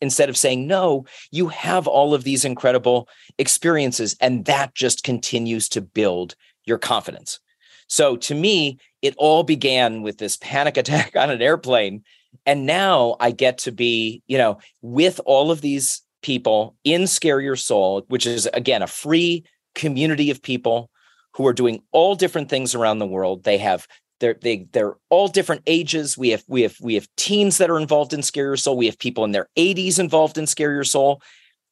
[0.00, 5.68] instead of saying no you have all of these incredible experiences and that just continues
[5.70, 7.40] to build your confidence.
[7.88, 12.02] So to me it all began with this panic attack on an airplane
[12.46, 17.40] and now i get to be you know with all of these people in Scare
[17.40, 19.44] Your Soul, which is again a free
[19.76, 20.90] community of people
[21.34, 23.44] who are doing all different things around the world.
[23.44, 23.86] They have
[24.20, 26.18] they're they they're all different ages.
[26.18, 28.76] We have we have we have teens that are involved in Scare Your Soul.
[28.76, 31.20] We have people in their 80s involved in Scare Your Soul.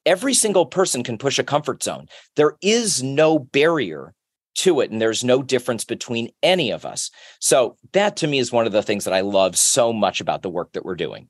[0.05, 2.07] Every single person can push a comfort zone.
[2.37, 4.13] There is no barrier
[4.55, 7.11] to it and there's no difference between any of us.
[7.41, 10.43] So that to me is one of the things that I love so much about
[10.43, 11.29] the work that we're doing.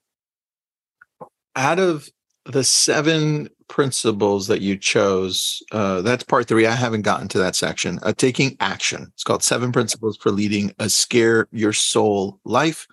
[1.55, 2.09] Out of
[2.45, 6.67] the seven principles that you chose uh, that's part three.
[6.67, 7.99] I haven't gotten to that section.
[8.03, 9.11] Uh, taking action.
[9.15, 12.87] It's called seven principles for leading a scare your soul life.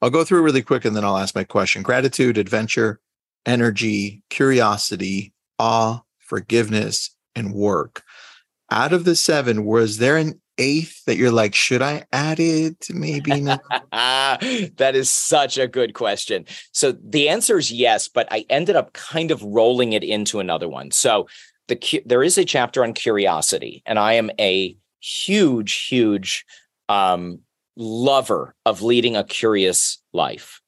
[0.00, 1.82] I'll go through really quick and then i'll ask my question.
[1.82, 3.00] Gratitude adventure
[3.44, 8.02] energy curiosity awe forgiveness and work
[8.72, 12.86] out of the seven was there an eighth that you're like, should I add it?
[12.90, 13.60] Maybe not.
[13.92, 16.46] that is such a good question.
[16.72, 20.68] So the answer is yes, but I ended up kind of rolling it into another
[20.68, 20.90] one.
[20.90, 21.28] So
[21.68, 26.44] the there is a chapter on curiosity, and I am a huge, huge
[26.88, 27.40] um,
[27.76, 30.60] lover of leading a curious life.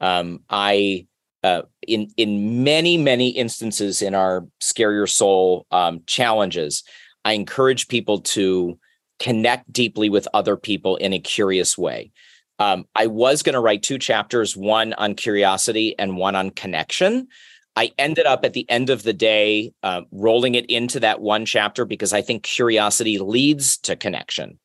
[0.00, 1.06] Um, I
[1.42, 6.84] uh, in in many many instances in our scare your soul um, challenges,
[7.26, 8.78] I encourage people to
[9.18, 12.12] connect deeply with other people in a curious way.
[12.60, 17.26] Um, I was going to write two chapters, one on curiosity and one on connection.
[17.74, 21.46] I ended up at the end of the day uh, rolling it into that one
[21.46, 24.60] chapter because I think curiosity leads to connection.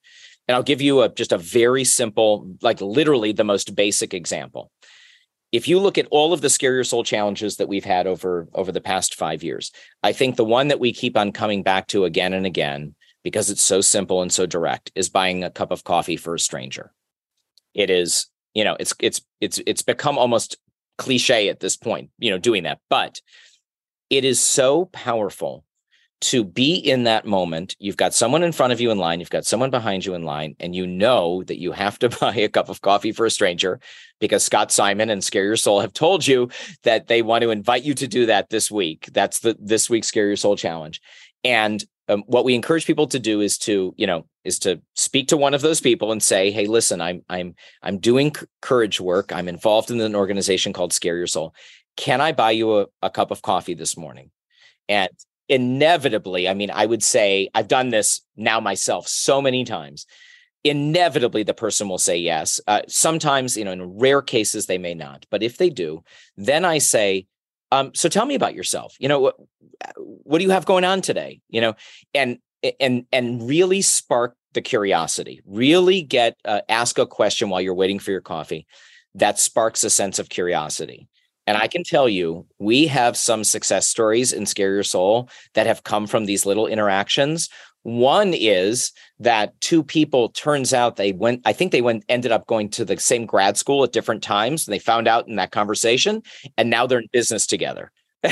[0.47, 4.69] And I'll give you a, just a very simple, like literally the most basic example.
[5.51, 8.47] If you look at all of the Scare Your Soul challenges that we've had over,
[8.53, 11.87] over the past five years, I think the one that we keep on coming back
[11.87, 15.71] to again and again because it's so simple and so direct is buying a cup
[15.71, 16.91] of coffee for a stranger.
[17.73, 20.57] It is, you know, it's it's it's it's become almost
[20.97, 22.79] cliche at this point, you know, doing that.
[22.89, 23.21] But
[24.09, 25.65] it is so powerful
[26.21, 27.75] to be in that moment.
[27.79, 30.23] You've got someone in front of you in line, you've got someone behind you in
[30.23, 33.31] line, and you know that you have to buy a cup of coffee for a
[33.31, 33.79] stranger
[34.19, 36.49] because Scott Simon and Scare Your Soul have told you
[36.83, 39.09] that they want to invite you to do that this week.
[39.11, 41.01] That's the this week's Scare Your Soul challenge.
[41.43, 45.27] And um, what we encourage people to do is to you know is to speak
[45.29, 49.31] to one of those people and say hey listen i'm i'm i'm doing courage work
[49.31, 51.53] i'm involved in an organization called scare your soul
[51.95, 54.31] can i buy you a, a cup of coffee this morning
[54.89, 55.11] and
[55.51, 60.07] inevitably i mean i would say i've done this now myself so many times
[60.63, 64.95] inevitably the person will say yes uh, sometimes you know in rare cases they may
[64.95, 66.03] not but if they do
[66.37, 67.27] then i say
[67.71, 68.95] um, so tell me about yourself.
[68.99, 69.35] You know, what
[69.97, 71.41] what do you have going on today?
[71.49, 71.75] You know,
[72.13, 72.37] and
[72.79, 75.41] and and really spark the curiosity.
[75.45, 78.67] Really get uh, ask a question while you're waiting for your coffee.
[79.15, 81.07] That sparks a sense of curiosity.
[81.51, 85.67] And I can tell you, we have some success stories in Scare Your Soul that
[85.67, 87.49] have come from these little interactions
[87.83, 92.47] One is that two people turns out they went, I think they went ended up
[92.47, 94.65] going to the same grad school at different times.
[94.65, 96.21] And they found out in that conversation,
[96.57, 97.91] and now they're in business together.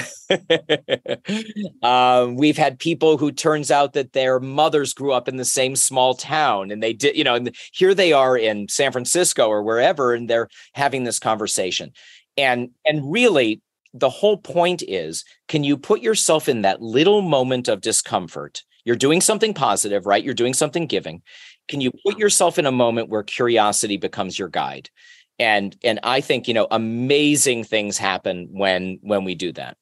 [1.82, 5.76] um, we've had people who turns out that their mothers grew up in the same
[5.76, 9.64] small town and they did, you know, and here they are in San Francisco or
[9.64, 11.92] wherever, and they're having this conversation.
[12.40, 13.62] And and really
[13.94, 18.64] the whole point is can you put yourself in that little moment of discomfort?
[18.86, 20.24] You're doing something positive, right?
[20.24, 21.22] You're doing something giving.
[21.68, 24.90] Can you put yourself in a moment where curiosity becomes your guide?
[25.38, 29.78] And and I think, you know, amazing things happen when when we do that.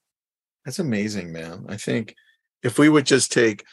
[0.66, 1.66] That's amazing, man.
[1.70, 2.16] I think
[2.64, 3.64] if we would just take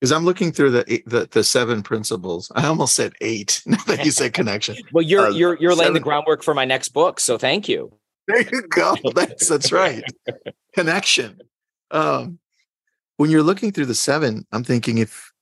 [0.00, 2.52] because I'm looking through the, the the seven principles.
[2.54, 3.62] I almost said eight.
[3.66, 4.76] Now that you said connection.
[4.92, 7.92] well, you're uh, you're you're laying the groundwork for my next book, so thank you.
[8.28, 8.94] There you go.
[9.14, 10.04] That's that's right.
[10.74, 11.40] Connection.
[11.90, 12.38] Um,
[13.16, 15.32] when you're looking through the seven, I'm thinking if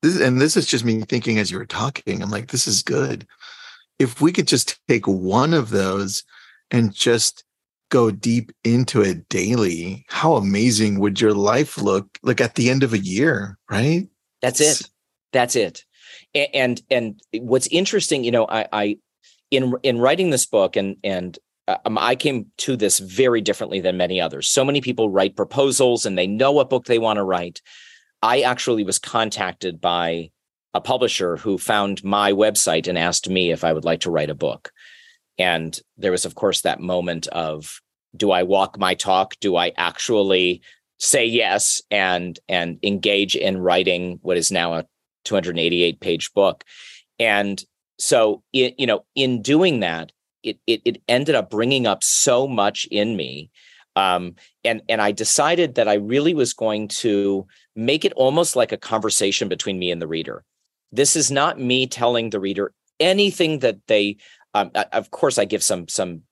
[0.00, 2.22] this, and this is just me thinking as you were talking.
[2.22, 3.26] I'm like, this is good.
[3.98, 6.22] If we could just take one of those
[6.70, 7.44] and just
[7.90, 12.84] go deep into it daily, how amazing would your life look like at the end
[12.84, 14.08] of a year, right?
[14.40, 14.88] That's it.
[15.32, 15.84] That's it.
[16.54, 18.98] And and what's interesting, you know, I, I
[19.50, 21.36] in in writing this book and and
[21.84, 24.48] um, I came to this very differently than many others.
[24.48, 27.60] So many people write proposals and they know what book they want to write.
[28.22, 30.30] I actually was contacted by
[30.74, 34.30] a publisher who found my website and asked me if I would like to write
[34.30, 34.70] a book.
[35.38, 37.80] And there was, of course, that moment of
[38.16, 39.34] do I walk my talk?
[39.40, 40.62] Do I actually
[40.98, 44.86] say yes and and engage in writing what is now a
[45.24, 46.64] 288 page book?
[47.18, 47.62] And
[47.98, 50.12] so, you know, in doing that,
[50.42, 53.50] it, it, it ended up bringing up so much in me
[53.96, 58.72] um, and and I decided that I really was going to make it almost like
[58.72, 60.44] a conversation between me and the reader.
[60.92, 64.16] This is not me telling the reader anything that they.
[64.54, 66.22] Um, of course, I give some some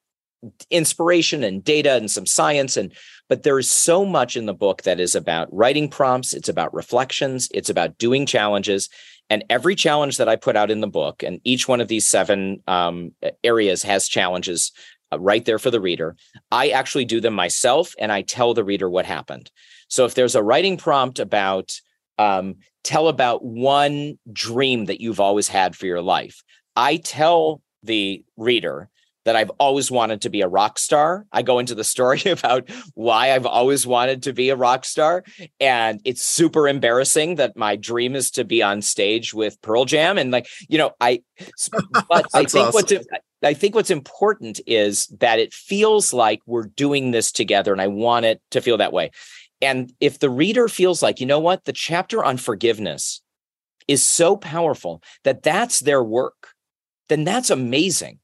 [0.71, 2.95] inspiration and data and some science and
[3.29, 6.73] but there is so much in the book that is about writing prompts it's about
[6.73, 8.89] reflections it's about doing challenges
[9.31, 12.07] and every challenge that I put out in the book, and each one of these
[12.07, 13.13] seven um,
[13.45, 14.73] areas has challenges
[15.13, 16.17] uh, right there for the reader.
[16.51, 19.51] I actually do them myself and I tell the reader what happened.
[19.89, 21.81] So if there's a writing prompt about,
[22.19, 26.43] um, tell about one dream that you've always had for your life,
[26.77, 28.89] I tell the reader
[29.25, 31.27] that I've always wanted to be a rock star.
[31.33, 35.25] I go into the story about why I've always wanted to be a rock star.
[35.61, 40.19] And it's super embarrassing that my dream is to be on stage with Pearl Jam.
[40.19, 41.23] And like, you know, I,
[42.09, 42.73] but I think awesome.
[42.73, 42.93] what's,
[43.43, 47.73] I think what's important is that it feels like we're doing this together.
[47.73, 49.11] And I want it to feel that way.
[49.61, 53.23] And if the reader feels like, you know what, the chapter on forgiveness
[53.89, 56.55] is so powerful that that's their work,
[57.09, 58.21] then that's amazing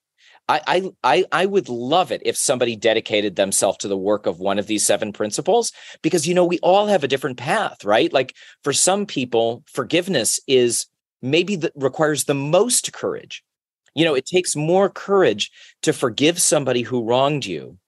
[0.49, 4.59] I, I I would love it if somebody dedicated themselves to the work of one
[4.59, 5.73] of these seven principles
[6.03, 8.13] because you know we all have a different path, right?
[8.13, 10.87] Like for some people, forgiveness is
[11.23, 13.43] maybe that requires the most courage.
[13.95, 15.51] You know, it takes more courage
[15.83, 17.79] to forgive somebody who wronged you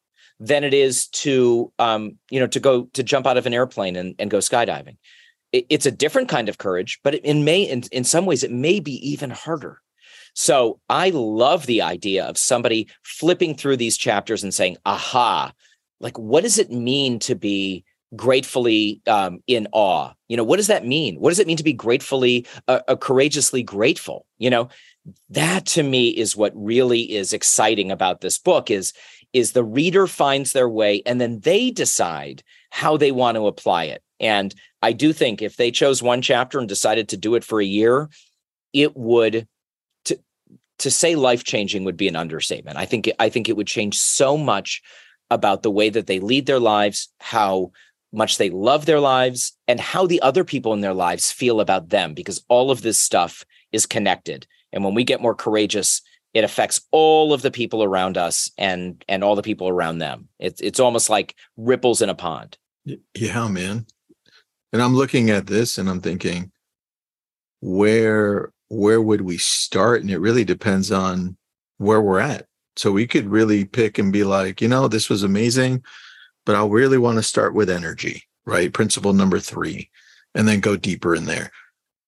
[0.41, 3.97] than it is to um, you know to go to jump out of an airplane
[3.97, 4.97] and, and go skydiving.
[5.53, 8.51] It, it's a different kind of courage, but in may in, in some ways it
[8.51, 9.83] may be even harder.
[10.37, 15.53] So I love the idea of somebody flipping through these chapters and saying, aha,
[15.99, 17.85] like, what does it mean to be
[18.15, 20.13] gratefully um, in awe?
[20.29, 21.17] You know, what does that mean?
[21.17, 24.27] What does it mean to be gratefully, uh, uh, courageously grateful?
[24.37, 24.69] You know,
[25.31, 28.93] that to me is what really is exciting about this book is
[29.33, 33.85] is the reader finds their way and then they decide how they want to apply
[33.85, 37.45] it and i do think if they chose one chapter and decided to do it
[37.45, 38.09] for a year
[38.73, 39.47] it would
[40.79, 42.77] to say life changing would be an understatement.
[42.77, 44.83] I think I think it would change so much
[45.31, 47.73] about the way that they lead their lives, how
[48.13, 51.89] much they love their lives, and how the other people in their lives feel about
[51.89, 54.47] them because all of this stuff is connected.
[54.73, 56.03] And when we get more courageous,
[56.35, 60.29] it affects all of the people around us and and all the people around them.
[60.39, 62.59] It's it's almost like ripples in a pond.
[63.15, 63.87] Yeah, man.
[64.73, 66.53] And I'm looking at this and I'm thinking
[67.61, 70.01] where where would we start?
[70.01, 71.37] And it really depends on
[71.79, 72.47] where we're at.
[72.77, 75.83] So we could really pick and be like, you know, this was amazing,
[76.45, 78.73] but I really want to start with energy, right?
[78.73, 79.91] Principle number three,
[80.35, 81.51] and then go deeper in there.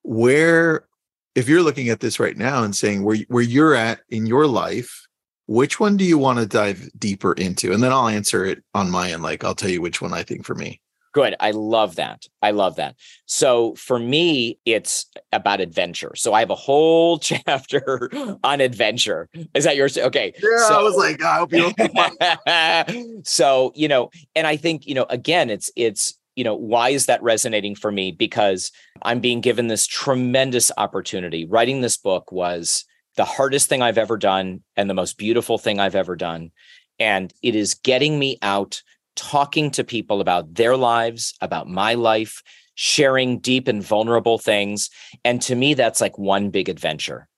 [0.03, 0.87] Where,
[1.35, 4.47] if you're looking at this right now and saying where, where you're at in your
[4.47, 5.07] life,
[5.47, 7.73] which one do you want to dive deeper into?
[7.73, 9.23] And then I'll answer it on my end.
[9.23, 10.81] Like I'll tell you which one I think for me.
[11.13, 11.35] Good.
[11.41, 12.27] I love that.
[12.43, 12.97] I love that.
[13.27, 16.13] So for me, it's about adventure.
[16.17, 18.11] So I have a whole chapter
[18.45, 19.29] on adventure.
[19.55, 19.97] Is that yours?
[19.97, 20.33] Okay.
[20.43, 23.23] Yeah, so, I was like, I hope you.
[23.25, 27.07] so you know, and I think you know, again, it's it's you know, why is
[27.07, 28.13] that resonating for me?
[28.13, 28.71] Because
[29.03, 31.45] I'm being given this tremendous opportunity.
[31.45, 32.85] Writing this book was
[33.17, 36.53] the hardest thing I've ever done and the most beautiful thing I've ever done.
[37.01, 38.83] And it is getting me out
[39.19, 42.43] talking to people about their lives, about my life,
[42.77, 44.89] sharing deep and vulnerable things.
[45.25, 47.29] And to me, that's like one big adventure.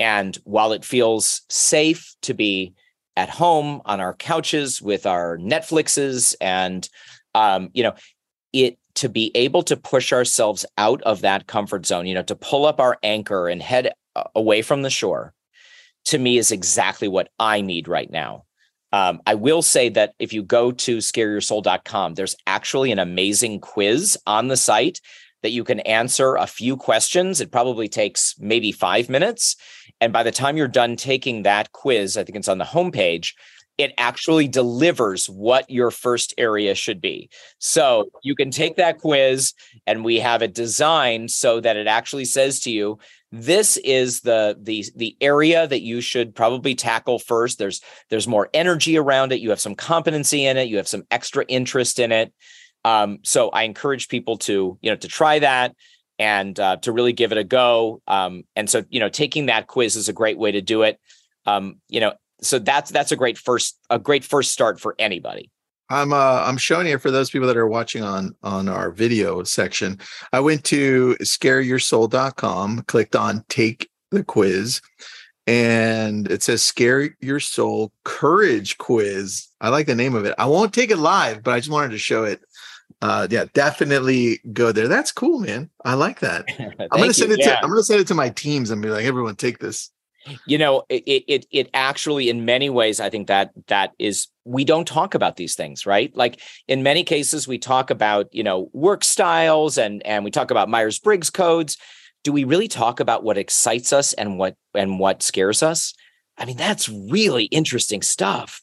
[0.00, 2.74] And while it feels safe to be
[3.16, 6.88] at home on our couches with our Netflixes and,
[7.34, 7.94] um, you know,
[8.52, 12.34] it to be able to push ourselves out of that comfort zone, you know, to
[12.34, 15.32] pull up our anchor and head uh, away from the shore,
[16.06, 18.44] to me is exactly what I need right now.
[18.92, 24.16] Um, I will say that if you go to scareyoursoul.com, there's actually an amazing quiz
[24.26, 25.00] on the site
[25.42, 27.40] that you can answer a few questions.
[27.40, 29.56] It probably takes maybe five minutes.
[30.00, 33.34] And by the time you're done taking that quiz, I think it's on the homepage,
[33.78, 37.30] it actually delivers what your first area should be.
[37.58, 39.54] So you can take that quiz
[39.86, 42.98] and we have it designed so that it actually says to you,
[43.30, 47.58] this is the the the area that you should probably tackle first.
[47.58, 49.40] There's there's more energy around it.
[49.40, 50.68] You have some competency in it.
[50.68, 52.32] You have some extra interest in it.
[52.84, 55.74] Um, so i encourage people to you know to try that
[56.18, 58.00] and uh, to really give it a go.
[58.06, 60.98] Um, and so you know taking that quiz is a great way to do it.
[61.44, 65.50] Um, you know so that's that's a great first a great first start for anybody
[65.90, 69.42] I'm uh I'm showing you for those people that are watching on on our video
[69.44, 69.98] section.
[70.32, 74.80] I went to scareyoursoul.com, clicked on take the quiz,
[75.46, 79.48] and it says scare your soul courage quiz.
[79.60, 80.34] I like the name of it.
[80.38, 82.40] I won't take it live, but I just wanted to show it.
[83.00, 84.88] Uh yeah, definitely go there.
[84.88, 85.70] That's cool, man.
[85.84, 86.46] I like that.
[86.58, 87.38] I'm gonna send you.
[87.38, 87.56] it yeah.
[87.56, 89.90] to I'm gonna send it to my teams and be like, everyone take this
[90.46, 94.64] you know it, it it actually in many ways i think that that is we
[94.64, 96.14] don't talk about these things right?
[96.16, 100.50] Like in many cases we talk about you know work styles and and we talk
[100.50, 101.76] about myers-briggs codes.
[102.24, 105.94] Do we really talk about what excites us and what and what scares us?
[106.36, 108.62] I mean that's really interesting stuff.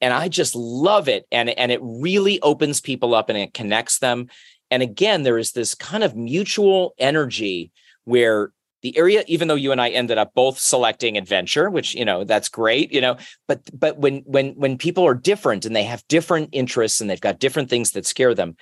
[0.00, 1.26] And i just love it.
[1.30, 4.28] And and it really opens people up and it connects them.
[4.70, 7.72] And again there is this kind of mutual energy
[8.04, 8.52] where
[8.86, 12.22] the area even though you and i ended up both selecting adventure which you know
[12.22, 13.16] that's great you know
[13.48, 17.20] but but when when when people are different and they have different interests and they've
[17.20, 18.56] got different things that scare them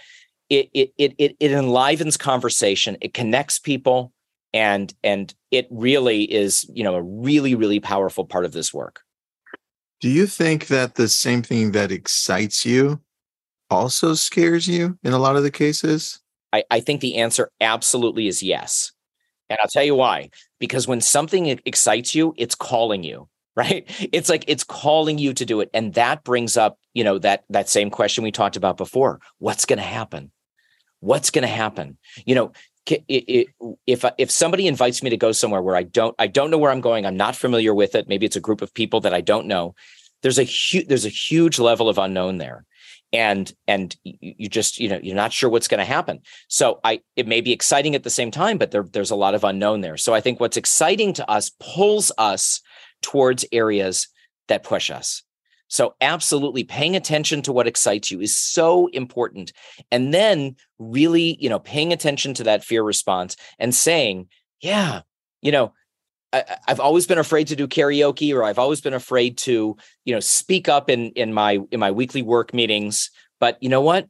[0.48, 4.14] it it it it, it enlivens conversation it connects people
[4.54, 9.02] and and it really is you know a really really powerful part of this work.
[10.00, 13.00] Do you think that the same thing that excites you
[13.68, 16.20] also scares you in a lot of the cases?
[16.52, 18.92] I, I think the answer absolutely is yes
[19.50, 20.30] and I'll tell you why.
[20.58, 23.84] Because when something excites you, it's calling you, right?
[24.12, 25.70] It's like it's calling you to do it.
[25.74, 29.20] And that brings up, you know, that that same question we talked about before.
[29.38, 30.30] What's going to happen?
[31.00, 31.98] What's going to happen?
[32.24, 32.52] You know,
[32.86, 33.48] it, it,
[33.86, 36.70] if if somebody invites me to go somewhere where I don't I don't know where
[36.70, 38.08] I'm going, I'm not familiar with it.
[38.08, 39.74] Maybe it's a group of people that I don't know.
[40.22, 42.64] There's a huge there's a huge level of unknown there
[43.14, 46.20] and and you just you know you're not sure what's going to happen.
[46.48, 49.34] So i it may be exciting at the same time but there, there's a lot
[49.34, 49.96] of unknown there.
[49.96, 52.60] So i think what's exciting to us pulls us
[53.02, 54.08] towards areas
[54.48, 55.22] that push us.
[55.68, 59.52] So absolutely paying attention to what excites you is so important.
[59.90, 64.28] And then really you know paying attention to that fear response and saying
[64.60, 65.02] yeah
[65.40, 65.72] you know
[66.34, 70.14] I, have always been afraid to do karaoke, or I've always been afraid to, you
[70.14, 73.10] know, speak up in in my in my weekly work meetings.
[73.40, 74.08] But you know what?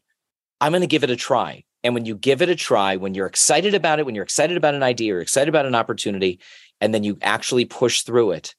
[0.61, 1.65] I'm going to give it a try.
[1.83, 4.57] And when you give it a try, when you're excited about it, when you're excited
[4.57, 6.41] about an idea, or excited about an opportunity,
[6.81, 8.55] and then you actually push through it,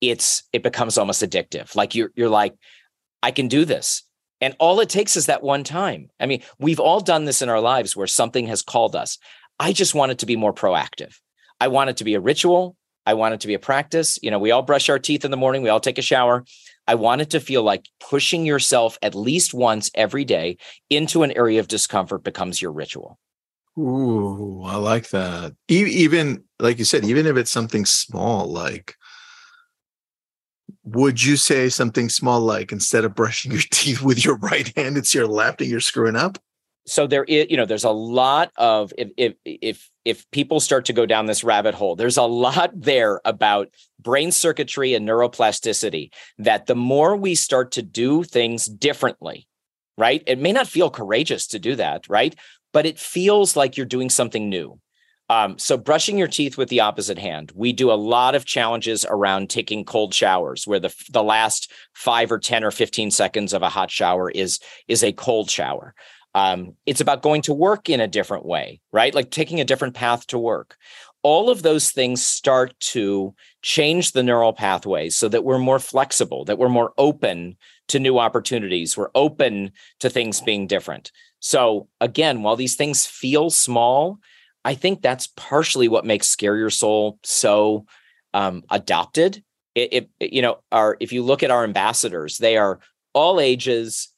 [0.00, 1.76] it's it becomes almost addictive.
[1.76, 2.54] Like you're you're like,
[3.22, 4.02] I can do this.
[4.40, 6.08] And all it takes is that one time.
[6.18, 9.18] I mean, we've all done this in our lives where something has called us.
[9.58, 11.14] I just want it to be more proactive.
[11.60, 12.76] I want it to be a ritual.
[13.10, 14.20] I want it to be a practice.
[14.22, 16.44] You know, we all brush our teeth in the morning, we all take a shower.
[16.86, 20.58] I want it to feel like pushing yourself at least once every day
[20.90, 23.18] into an area of discomfort becomes your ritual.
[23.76, 25.56] Ooh, I like that.
[25.66, 28.94] Even like you said, even if it's something small, like
[30.84, 34.96] would you say something small like instead of brushing your teeth with your right hand,
[34.96, 36.38] it's your left and you're screwing up?
[36.90, 40.86] So there is you know there's a lot of if if if if people start
[40.86, 43.68] to go down this rabbit hole there's a lot there about
[43.98, 49.46] brain circuitry and neuroplasticity that the more we start to do things differently
[50.00, 50.22] right?
[50.26, 52.34] It may not feel courageous to do that, right?
[52.72, 54.80] But it feels like you're doing something new.
[55.28, 57.52] Um, so brushing your teeth with the opposite hand.
[57.54, 62.32] We do a lot of challenges around taking cold showers, where the the last five
[62.32, 65.94] or ten or fifteen seconds of a hot shower is is a cold shower.
[66.34, 69.14] Um, it's about going to work in a different way, right?
[69.14, 70.76] Like taking a different path to work.
[71.22, 76.44] All of those things start to change the neural pathways so that we're more flexible,
[76.46, 77.56] that we're more open
[77.88, 81.10] to new opportunities, we're open to things being different.
[81.40, 84.18] So again, while these things feel small,
[84.64, 87.86] I think that's partially what makes Scare Your Soul so
[88.32, 89.42] um, adopted.
[89.74, 92.80] It, it, you know, our if you look at our ambassadors, they are
[93.12, 94.09] all ages,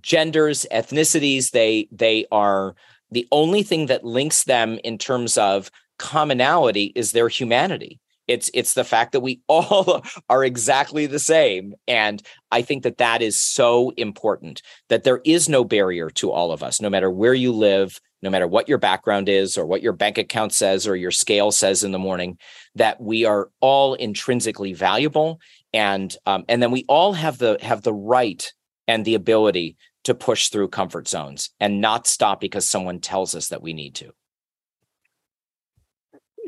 [0.00, 1.50] genders, ethnicities.
[1.50, 2.74] They they are
[3.10, 8.00] the only thing that links them in terms of commonality is their humanity.
[8.28, 12.98] It's it's the fact that we all are exactly the same, and I think that
[12.98, 14.62] that is so important.
[14.88, 18.30] That there is no barrier to all of us, no matter where you live, no
[18.30, 21.82] matter what your background is or what your bank account says or your scale says
[21.82, 22.38] in the morning,
[22.76, 25.40] that we are all intrinsically valuable,
[25.72, 28.52] and um, and then we all have the have the right
[28.90, 33.48] and the ability to push through comfort zones and not stop because someone tells us
[33.48, 34.12] that we need to.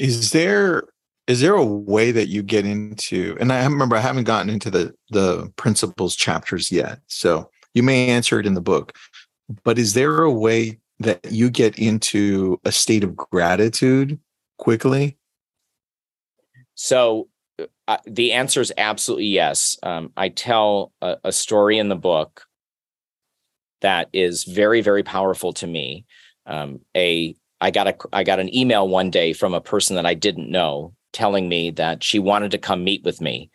[0.01, 0.89] Is there
[1.29, 4.71] is there a way that you get into and I remember I haven't gotten into
[4.73, 6.99] the the principles chapters yet.
[7.07, 8.97] So you may answer it in the book.
[9.63, 14.19] But is there a way that you get into a state of gratitude
[14.59, 15.17] quickly?
[16.75, 17.29] So
[18.07, 19.79] the answer is absolutely yes.
[19.83, 22.47] Um, I tell a, a, story in the book
[23.81, 26.05] that is very, very powerful to me.
[26.47, 30.07] Um, a I got a I got an email one day from a person that
[30.07, 33.51] I didn't know telling me that she wanted to come meet with me,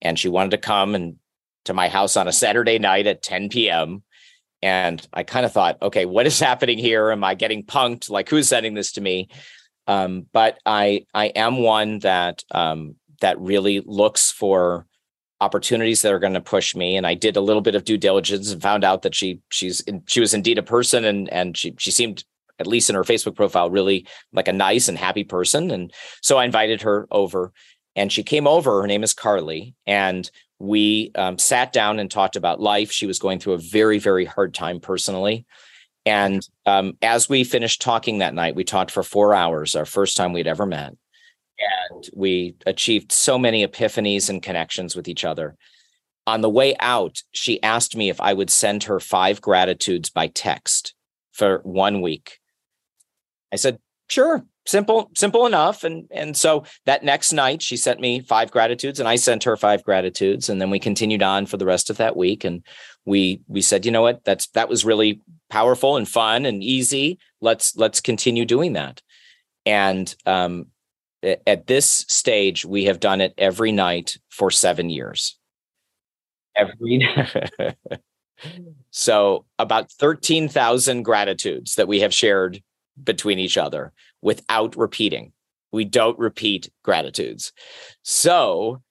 [0.00, 1.16] and she wanted to come and
[1.64, 4.02] to my house on a Saturday night at 10 p.m.
[4.62, 7.10] And I kind of thought, okay, what is happening here?
[7.10, 8.10] Am I getting punked?
[8.10, 9.28] Like, who's sending this to me?
[9.86, 14.86] Um, but I I am one that um, that really looks for
[15.40, 16.96] opportunities that are going to push me.
[16.96, 19.82] And i did a little bit of due diligence and found out that she she's
[20.06, 22.24] she was indeed a person and and she she seemed
[22.58, 25.70] at least in her facebook profile really like a nice and happy person.
[25.70, 27.52] And so i invited her over
[27.96, 28.80] and she came over.
[28.80, 29.74] Her name is carly.
[29.86, 32.90] And we um, sat down and talked about life.
[32.90, 35.44] She was going through a very very hard time personally.
[36.06, 40.16] And um, as we finished talking that night we talked for four hours our first
[40.16, 40.94] time we'd ever met
[41.58, 45.56] and we achieved so many epiphanies and connections with each other.
[46.26, 50.28] On the way out, she asked me if I would send her five gratitudes by
[50.28, 50.94] text
[51.32, 52.38] for one week.
[53.52, 53.78] I said,
[54.08, 55.84] sure, simple, simple enough.
[55.84, 59.56] And and so that next night she sent me five gratitudes and I sent her
[59.56, 60.48] five gratitudes.
[60.48, 62.44] And then we continued on for the rest of that week.
[62.44, 62.64] And
[63.04, 67.18] we we said, you know what, that's that was really powerful and fun and easy.
[67.40, 69.02] Let's let's continue doing that.
[69.66, 70.66] And um,
[71.22, 75.38] at this stage, we have done it every night for seven years.
[76.56, 77.06] Every
[78.90, 82.62] so about 13,000 gratitudes that we have shared
[83.02, 85.32] between each other without repeating.
[85.70, 87.52] We don't repeat gratitudes.
[88.02, 88.82] So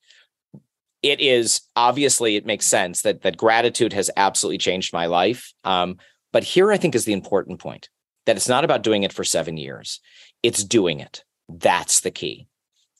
[1.04, 5.54] it is obviously it makes sense that that gratitude has absolutely changed my life.
[5.64, 5.98] Um,
[6.32, 7.90] but here I think is the important point
[8.26, 10.00] that it's not about doing it for seven years.
[10.44, 11.24] It's doing it
[11.60, 12.48] that's the key.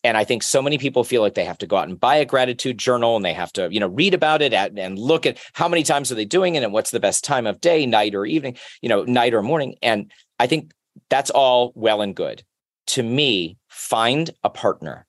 [0.04, 2.16] And I think so many people feel like they have to go out and buy
[2.16, 5.28] a gratitude journal and they have to, you know, read about it at, and look
[5.28, 7.86] at how many times are they doing it and what's the best time of day,
[7.86, 9.76] night or evening, you know, night or morning.
[9.84, 10.74] And I think
[11.10, 12.44] that's all well and good.
[12.88, 15.06] To me, find a partner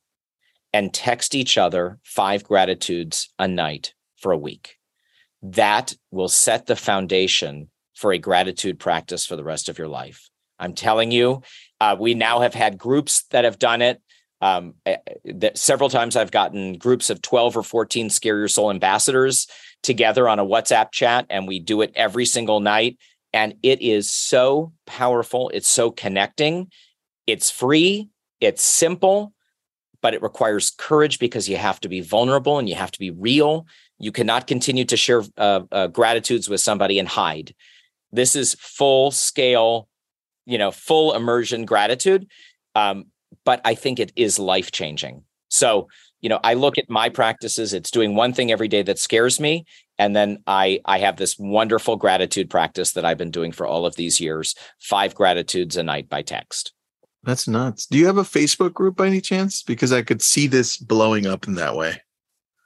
[0.75, 4.77] and text each other five gratitudes a night for a week.
[5.43, 10.29] That will set the foundation for a gratitude practice for the rest of your life.
[10.59, 11.43] I'm telling you,
[11.83, 14.01] uh, we now have had groups that have done it.
[14.41, 18.47] Um, eh, eh, that several times I've gotten groups of 12 or 14 Scare Your
[18.47, 19.49] Soul ambassadors
[19.83, 22.99] together on a WhatsApp chat, and we do it every single night.
[23.33, 25.51] And it is so powerful.
[25.53, 26.71] It's so connecting.
[27.27, 28.11] It's free.
[28.41, 29.33] It's simple,
[30.03, 33.11] but it requires courage because you have to be vulnerable and you have to be
[33.11, 33.67] real.
[33.99, 37.57] You cannot continue to share uh, uh, gratitudes with somebody and hide.
[38.13, 39.89] This is full scale
[40.47, 42.27] you know, full immersion gratitude.
[42.75, 43.07] Um,
[43.45, 45.25] but I think it is life changing.
[45.49, 45.89] So,
[46.21, 49.41] you know, I look at my practices, it's doing one thing every day that scares
[49.41, 49.65] me.
[49.99, 53.87] And then I I have this wonderful gratitude practice that I've been doing for all
[53.87, 56.73] of these years, five gratitudes a night by text.
[57.23, 57.87] That's nuts.
[57.87, 59.63] Do you have a Facebook group by any chance?
[59.63, 62.01] Because I could see this blowing up in that way.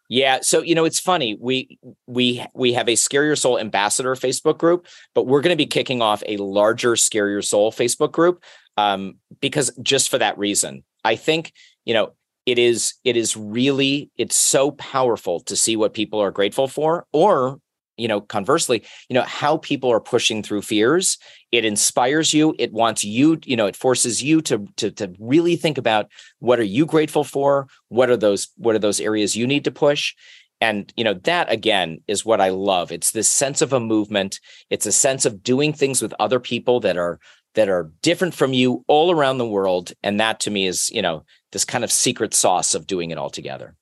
[0.08, 1.36] Yeah, so you know it's funny.
[1.40, 5.56] We we we have a Scare Your Soul ambassador Facebook group, but we're going to
[5.56, 8.44] be kicking off a larger Scare Your Soul Facebook group
[8.76, 11.52] um, because just for that reason, I think
[11.84, 12.12] you know
[12.46, 17.06] it is it is really it's so powerful to see what people are grateful for,
[17.12, 17.58] or
[17.96, 21.18] you know conversely you know how people are pushing through fears
[21.52, 25.56] it inspires you it wants you you know it forces you to to to really
[25.56, 29.46] think about what are you grateful for what are those what are those areas you
[29.46, 30.14] need to push?
[30.60, 32.90] And you know that again is what i love.
[32.90, 34.40] It's this sense of a movement.
[34.70, 37.20] It's a sense of doing things with other people that are
[37.54, 39.92] that are different from you all around the world.
[40.02, 43.18] And that to me is you know this kind of secret sauce of doing it
[43.18, 43.74] all together.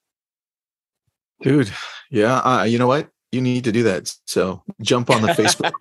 [1.40, 1.72] Dude
[2.10, 4.10] yeah uh, you know what you need to do that.
[4.26, 5.72] So jump on the Facebook.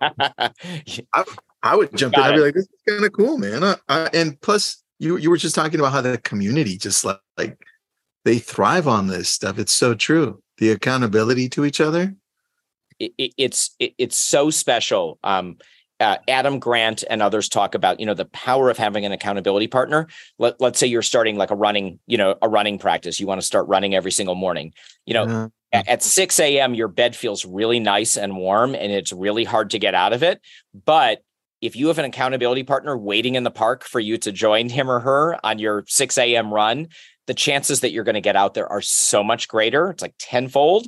[1.14, 1.24] I,
[1.62, 2.32] I, would jump Got in.
[2.32, 3.62] I'd be like, this is kind of cool, man.
[3.62, 7.20] I, I, and plus, you you were just talking about how the community just like,
[7.36, 7.58] like
[8.24, 9.58] they thrive on this stuff.
[9.58, 10.42] It's so true.
[10.58, 12.14] The accountability to each other.
[12.98, 15.18] It, it, it's it, it's so special.
[15.24, 15.56] Um,
[16.00, 19.68] uh, Adam Grant and others talk about, you know, the power of having an accountability
[19.68, 20.08] partner.
[20.40, 23.20] Let, let's say you're starting like a running, you know, a running practice.
[23.20, 24.74] You want to start running every single morning.
[25.06, 29.12] You know, yeah at 6 a.m., your bed feels really nice and warm, and it's
[29.12, 30.40] really hard to get out of it.
[30.84, 31.22] But
[31.60, 34.90] if you have an accountability partner waiting in the park for you to join him
[34.90, 36.52] or her on your 6 a.m.
[36.52, 36.88] run,
[37.26, 39.90] the chances that you're going to get out there are so much greater.
[39.90, 40.86] It's like tenfold.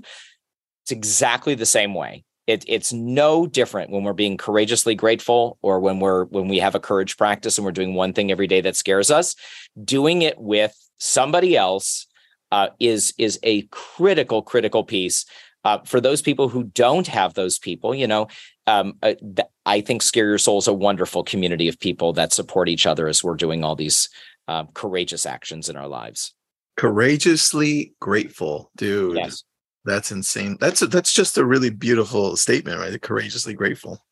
[0.85, 2.25] It's exactly the same way.
[2.47, 6.77] It, it's no different when we're being courageously grateful or when we're when we have
[6.77, 9.35] a courage practice and we're doing one thing every day that scares us.
[9.83, 12.06] Doing it with somebody else
[12.53, 15.25] uh, is is a critical critical piece
[15.65, 17.95] uh, for those people who don't have those people.
[17.95, 18.29] You know,
[18.67, 22.33] um, uh, th- I think Scare Your Soul is a wonderful community of people that
[22.33, 24.09] support each other as we're doing all these
[24.49, 26.35] um, courageous actions in our lives.
[26.77, 29.17] Courageously grateful, dude.
[29.17, 29.45] Yes.
[29.85, 30.57] That's insane.
[30.61, 33.01] That's a, that's just a really beautiful statement, right?
[33.01, 34.05] Courageously grateful.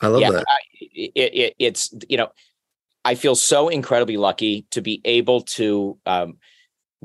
[0.00, 0.44] I love yeah, that.
[0.46, 2.28] I, it, it, it's you know,
[3.04, 6.38] I feel so incredibly lucky to be able to um,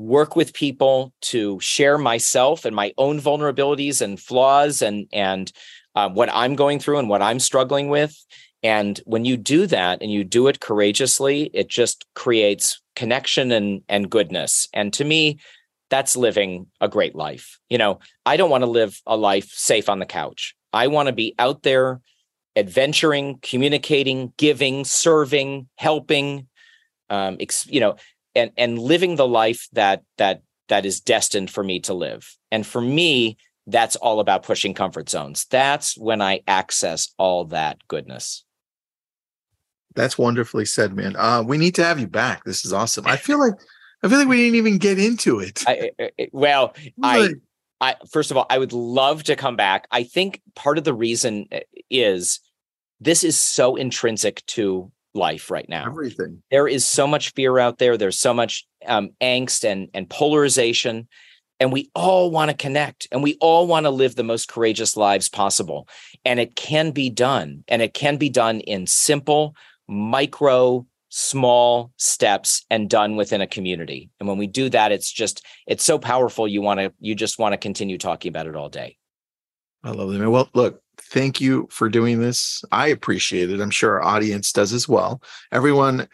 [0.00, 5.52] work with people to share myself and my own vulnerabilities and flaws and and
[5.94, 8.16] uh, what I'm going through and what I'm struggling with.
[8.62, 13.82] And when you do that and you do it courageously, it just creates connection and
[13.88, 14.68] and goodness.
[14.72, 15.38] And to me,
[15.90, 17.58] that's living a great life.
[17.68, 20.54] You know, I don't want to live a life safe on the couch.
[20.72, 22.00] I want to be out there
[22.56, 26.46] adventuring, communicating, giving, serving, helping,
[27.08, 27.96] um, you know,
[28.34, 32.36] and and living the life that that that is destined for me to live.
[32.50, 35.46] And for me, that's all about pushing comfort zones.
[35.46, 38.44] That's when I access all that goodness.
[39.94, 41.16] That's wonderfully said, man.
[41.16, 42.44] Uh, we need to have you back.
[42.44, 43.06] This is awesome.
[43.06, 43.54] I feel like
[44.02, 45.62] I feel like we didn't even get into it.
[45.66, 45.90] I,
[46.32, 47.34] well, I,
[47.80, 49.86] I first of all, I would love to come back.
[49.90, 51.60] I think part of the reason uh,
[51.90, 52.40] is
[53.00, 55.86] this is so intrinsic to life right now.
[55.86, 56.42] Everything.
[56.50, 57.96] There is so much fear out there.
[57.96, 61.08] There's so much um, angst and and polarization,
[61.58, 64.96] and we all want to connect, and we all want to live the most courageous
[64.96, 65.88] lives possible.
[66.24, 69.54] And it can be done, and it can be done in simple,
[69.88, 74.10] micro, small steps, and done within a community.
[74.20, 76.48] And when we do that, it's just it's so powerful.
[76.48, 78.96] You want to you just want to continue talking about it all day.
[79.82, 80.26] I love it.
[80.26, 82.64] Well, look, thank you for doing this.
[82.72, 83.60] I appreciate it.
[83.60, 85.22] I'm sure our audience does as well.
[85.52, 86.08] Everyone,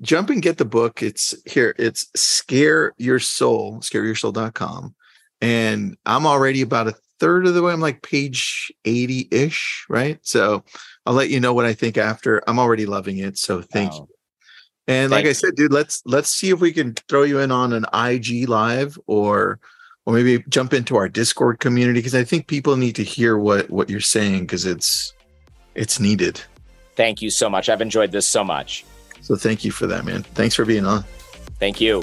[0.00, 1.02] jump and get the book.
[1.02, 1.74] It's here.
[1.78, 4.94] It's Scare Your Soul, scareyoursoul.com.
[5.40, 7.72] And I'm already about a third of the way.
[7.72, 10.18] I'm like page 80 ish, right?
[10.22, 10.64] So
[11.06, 12.42] I'll let you know what I think after.
[12.46, 13.38] I'm already loving it.
[13.38, 13.98] So thank wow.
[13.98, 14.08] you.
[14.86, 17.52] And thank like I said, dude, let's let's see if we can throw you in
[17.52, 19.60] on an IG live or
[20.08, 23.68] or maybe jump into our Discord community because I think people need to hear what
[23.68, 25.12] what you're saying because it's
[25.74, 26.40] it's needed.
[26.96, 27.68] Thank you so much.
[27.68, 28.86] I've enjoyed this so much.
[29.20, 30.22] So thank you for that, man.
[30.22, 31.04] Thanks for being on.
[31.58, 32.02] Thank you.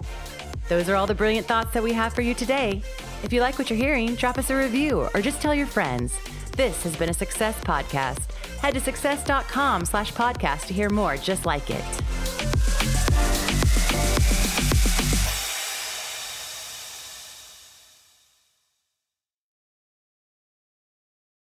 [0.70, 2.84] Those are all the brilliant thoughts that we have for you today.
[3.24, 6.16] If you like what you're hearing, drop us a review or just tell your friends.
[6.56, 8.32] This has been a Success Podcast.
[8.60, 12.95] Head to success.com slash podcast to hear more just like it.